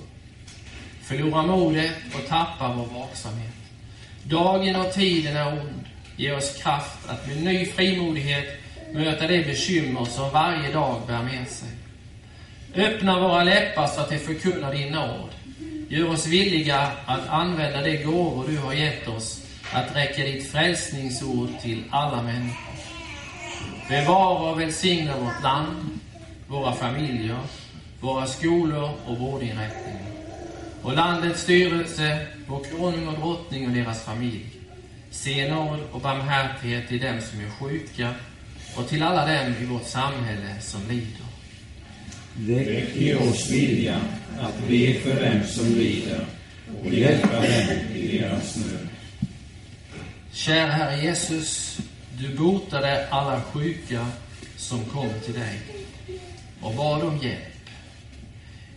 Förlora 1.03 1.43
modet 1.43 1.93
och 2.15 2.29
tappa 2.29 2.75
vår 2.75 3.01
vaksamhet. 3.01 3.55
Dagen 4.23 4.77
och 4.77 4.93
tiden 4.93 5.37
är 5.37 5.53
ond. 5.53 5.85
Ge 6.17 6.33
oss 6.33 6.63
kraft 6.63 7.09
att 7.09 7.27
med 7.29 7.43
ny 7.43 7.67
frimodighet 7.67 8.61
möta 8.93 9.27
de 9.27 9.43
bekymmer 9.43 10.05
som 10.05 10.31
varje 10.31 10.73
dag 10.73 11.03
bär 11.07 11.23
med 11.23 11.49
sig. 11.49 11.69
Öppna 12.75 13.21
våra 13.21 13.45
läppar 13.45 13.87
så 13.87 14.01
att 14.01 14.11
de 14.11 14.19
förkunnar 14.19 14.75
din 14.75 14.93
nåd. 14.93 15.31
Gör 15.89 16.11
oss 16.11 16.27
villiga 16.27 16.91
att 17.07 17.29
använda 17.29 17.83
de 17.83 18.05
gåvor 18.05 18.49
du 18.49 18.59
har 18.59 18.73
gett 18.73 19.09
oss 19.09 19.43
att 19.73 19.97
räcka 19.97 20.23
ditt 20.23 20.51
frälsningsord 20.51 21.49
till 21.63 21.85
alla 21.91 22.23
människor. 22.23 22.75
Bevara 23.89 24.51
och 24.51 24.61
välsigna 24.61 25.17
vårt 25.17 25.43
land, 25.43 26.01
våra 26.49 26.73
familjer, 26.73 27.39
våra 28.01 28.27
skolor 28.27 28.91
och 29.07 29.19
vårdinrättningar. 29.19 30.13
Och 30.83 30.95
landets 30.95 31.43
styrelse, 31.43 32.27
vår 32.47 32.65
konung 32.65 33.09
och 33.09 33.21
drottning 33.21 33.67
och 33.67 33.73
deras 33.73 34.05
familj. 34.05 34.47
Se 35.11 35.51
nåd 35.51 35.81
och 35.93 36.01
barmhärtighet 36.01 36.89
till 36.89 37.01
dem 37.01 37.21
som 37.21 37.41
är 37.41 37.51
sjuka 37.51 38.15
och 38.77 38.89
till 38.89 39.03
alla 39.03 39.27
dem 39.27 39.55
i 39.61 39.65
vårt 39.65 39.87
samhälle 39.87 40.61
som 40.61 40.89
lider. 40.89 41.28
Väck 42.37 42.97
i 42.97 43.15
oss 43.15 43.51
vilja 43.51 44.01
att 44.41 44.69
be 44.69 44.95
för 44.95 45.25
dem 45.25 45.41
som 45.47 45.75
lider 45.75 46.27
och 46.85 46.95
hjälpa 46.95 47.35
dem 47.35 47.79
i 47.95 48.19
deras 48.19 48.57
nöd. 48.57 48.89
Kära 50.33 50.71
Herre 50.71 51.05
Jesus, 51.05 51.79
du 52.19 52.37
botade 52.37 53.09
alla 53.09 53.43
sjuka 53.43 54.07
som 54.57 54.85
kom 54.85 55.11
till 55.25 55.35
dig 55.35 55.59
och 56.61 56.75
bad 56.75 57.03
om 57.03 57.19
hjälp. 57.19 57.39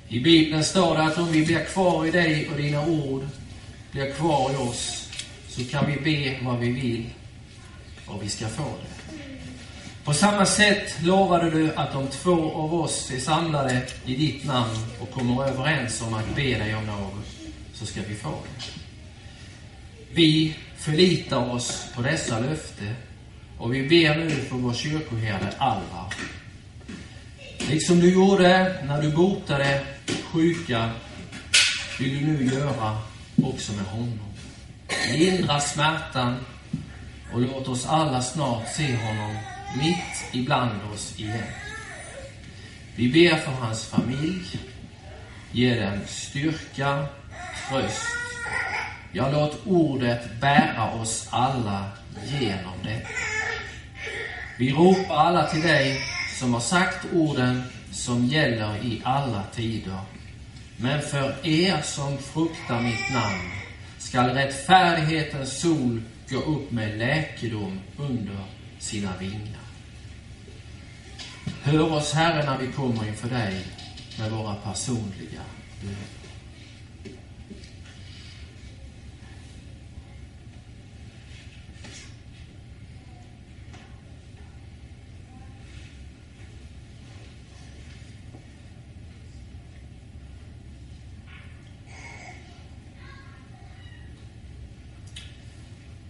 I 0.08 0.20
Bibeln 0.20 0.64
står 0.64 0.98
det 0.98 1.04
att 1.04 1.18
om 1.18 1.32
vi 1.32 1.46
blir 1.46 1.66
kvar 1.66 2.06
i 2.06 2.12
dig 2.12 2.50
och 2.50 2.58
dina 2.58 2.86
ord 2.86 3.28
blir 3.92 4.12
kvar 4.12 4.52
i 4.52 4.56
oss, 4.56 5.10
så 5.48 5.64
kan 5.64 5.86
vi 5.92 5.98
be 5.98 6.46
vad 6.46 6.60
vi 6.60 6.72
vill 6.72 7.06
och 8.06 8.24
vi 8.24 8.30
ska 8.30 8.48
få 8.48 8.64
det. 8.64 9.01
På 10.04 10.14
samma 10.14 10.46
sätt 10.46 11.02
lovade 11.04 11.50
du 11.50 11.74
att 11.76 11.96
om 11.96 12.08
två 12.08 12.52
av 12.54 12.74
oss 12.74 13.12
är 13.12 13.20
samlade 13.20 13.82
i 14.06 14.16
ditt 14.16 14.46
namn 14.46 14.76
och 15.00 15.12
kommer 15.12 15.48
överens 15.48 16.02
om 16.02 16.14
att 16.14 16.36
be 16.36 16.42
dig 16.42 16.76
om 16.76 16.86
något, 16.86 17.26
så 17.74 17.86
ska 17.86 18.02
vi 18.08 18.16
få 18.16 18.30
det. 18.30 18.66
Vi 20.14 20.56
förlitar 20.78 21.52
oss 21.52 21.86
på 21.96 22.02
dessa 22.02 22.40
löften 22.40 22.96
och 23.58 23.74
vi 23.74 23.84
ber 23.84 24.16
nu 24.16 24.30
för 24.30 24.56
vår 24.56 24.74
kyrkoherde 24.74 25.54
Alvar. 25.58 26.14
Liksom 27.70 28.00
du 28.00 28.14
gjorde 28.14 28.76
när 28.86 29.02
du 29.02 29.12
botade 29.12 29.82
sjuka 30.24 30.90
vill 32.00 32.20
du 32.20 32.26
nu 32.26 32.46
göra 32.46 32.98
också 33.44 33.74
med 33.74 33.86
honom. 33.86 34.20
Lindra 35.14 35.60
smärtan 35.60 36.38
och 37.34 37.42
låt 37.42 37.68
oss 37.68 37.86
alla 37.86 38.22
snart 38.22 38.74
se 38.76 38.96
honom 38.96 39.36
mitt 39.78 40.34
ibland 40.34 40.80
oss 40.94 41.20
igen. 41.20 41.44
Vi 42.96 43.08
ber 43.10 43.38
för 43.38 43.52
hans 43.52 43.86
familj. 43.86 44.60
Ge 45.52 45.76
dem 45.76 46.00
styrka, 46.08 47.06
tröst. 47.70 48.06
Ja, 49.12 49.30
låt 49.32 49.62
ordet 49.66 50.40
bära 50.42 50.92
oss 50.92 51.28
alla 51.30 51.90
genom 52.28 52.74
det. 52.84 53.08
Vi 54.58 54.72
ropar 54.72 55.16
alla 55.16 55.48
till 55.48 55.62
dig 55.62 56.02
som 56.40 56.54
har 56.54 56.62
sagt 56.62 57.06
orden 57.14 57.64
som 57.92 58.26
gäller 58.26 58.86
i 58.86 59.02
alla 59.04 59.44
tider. 59.56 60.00
Men 60.78 61.02
för 61.02 61.48
er 61.48 61.82
som 61.82 62.18
fruktar 62.18 62.82
mitt 62.82 63.14
namn 63.14 63.52
skall 63.98 64.30
rättfärdighetens 64.30 65.62
sol 65.62 66.02
gå 66.30 66.38
upp 66.38 66.72
med 66.72 66.98
läkedom 66.98 67.80
under 67.98 68.38
sina 68.80 69.18
vingar. 69.20 69.61
Hör 71.64 71.94
oss, 71.94 72.14
Herre, 72.14 72.46
när 72.46 72.58
vi 72.58 72.72
kommer 72.72 73.08
inför 73.08 73.30
dig 73.30 73.66
med 74.20 74.32
våra 74.32 74.56
personliga 74.56 75.42
böner. 75.82 76.22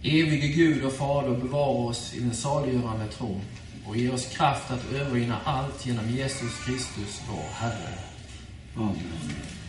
Evige 0.04 0.48
Gud 0.48 0.84
och 0.84 0.92
Fader, 0.92 1.36
bevara 1.36 1.88
oss 1.88 2.14
i 2.14 2.20
den 2.20 2.34
saliggörande 2.34 3.06
tron 3.06 3.40
och 3.86 3.96
ge 3.96 4.10
oss 4.10 4.26
kraft 4.26 4.70
att 4.70 4.92
övervinna 4.92 5.40
allt 5.44 5.86
genom 5.86 6.10
Jesus 6.10 6.64
Kristus, 6.64 7.22
vår 7.28 7.44
Herre. 7.54 7.98
Amen. 8.76 9.61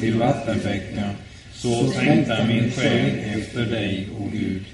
Till 0.00 0.14
vattenbäckar, 0.14 1.10
så 1.54 1.92
trängtar 1.92 2.46
min 2.46 2.72
själ 2.72 3.40
efter 3.40 3.66
dig, 3.66 4.08
o 4.18 4.28
Gud. 4.32 4.64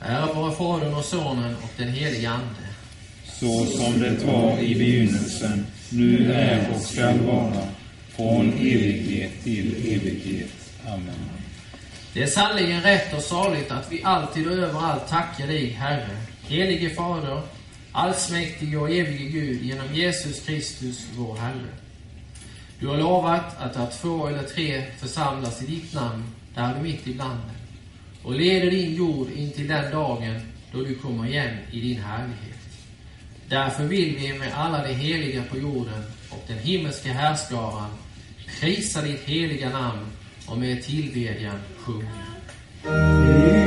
Ära 0.00 0.32
vare 0.32 0.54
Fadern 0.54 0.94
och 0.94 1.04
Sonen 1.04 1.56
och 1.56 1.70
den 1.76 1.88
helige 1.88 2.30
Ande. 2.30 2.66
Så 3.24 3.66
som 3.66 4.00
det 4.00 4.24
var 4.24 4.58
i 4.58 4.74
begynnelsen, 4.74 5.66
nu 5.90 6.32
är 6.32 6.70
och 6.74 6.80
skall 6.80 7.18
vara, 7.18 7.66
från 8.16 8.52
evighet 8.52 9.32
till 9.44 9.74
evighet. 9.76 10.50
Amen. 10.86 11.14
Det 12.14 12.22
är 12.22 12.26
sannerligen 12.26 12.82
rätt 12.82 13.14
och 13.14 13.22
saligt 13.22 13.70
att 13.70 13.92
vi 13.92 14.02
alltid 14.04 14.46
och 14.46 14.52
överallt 14.52 15.08
tackar 15.08 15.46
dig, 15.46 15.70
Herre, 15.70 16.16
helige 16.48 16.90
Fader, 16.90 17.42
allsmäktige 17.92 18.76
och 18.76 18.90
evige 18.90 19.24
Gud, 19.24 19.62
genom 19.62 19.94
Jesus 19.94 20.46
Kristus, 20.46 21.06
vår 21.16 21.36
Herre. 21.36 21.68
Du 22.82 22.88
har 22.88 22.96
lovat 22.96 23.60
att 23.60 23.74
där 23.74 23.86
två 24.00 24.26
eller 24.26 24.42
tre 24.42 24.84
församlas 24.98 25.62
i 25.62 25.66
ditt 25.66 25.94
namn, 25.94 26.24
där 26.54 26.70
är 26.70 26.74
du 26.74 26.80
mitt 26.80 27.06
ibland. 27.06 27.40
Och 28.22 28.34
leder 28.34 28.70
din 28.70 28.94
jord 28.94 29.30
in 29.30 29.50
till 29.50 29.68
den 29.68 29.92
dagen 29.92 30.40
då 30.72 30.80
du 30.80 30.94
kommer 30.94 31.26
igen 31.26 31.56
i 31.70 31.80
din 31.80 32.02
härlighet. 32.02 32.58
Därför 33.48 33.84
vill 33.84 34.16
vi 34.16 34.38
med 34.38 34.52
alla 34.54 34.82
de 34.82 34.94
heliga 34.94 35.42
på 35.50 35.58
jorden 35.58 36.02
och 36.30 36.44
den 36.46 36.58
himmelska 36.58 37.12
härskaran 37.12 37.90
prisa 38.60 39.02
ditt 39.02 39.24
heliga 39.24 39.70
namn 39.70 40.06
och 40.46 40.58
med 40.58 40.82
tillbedjan 40.82 41.58
sjunga. 41.78 43.61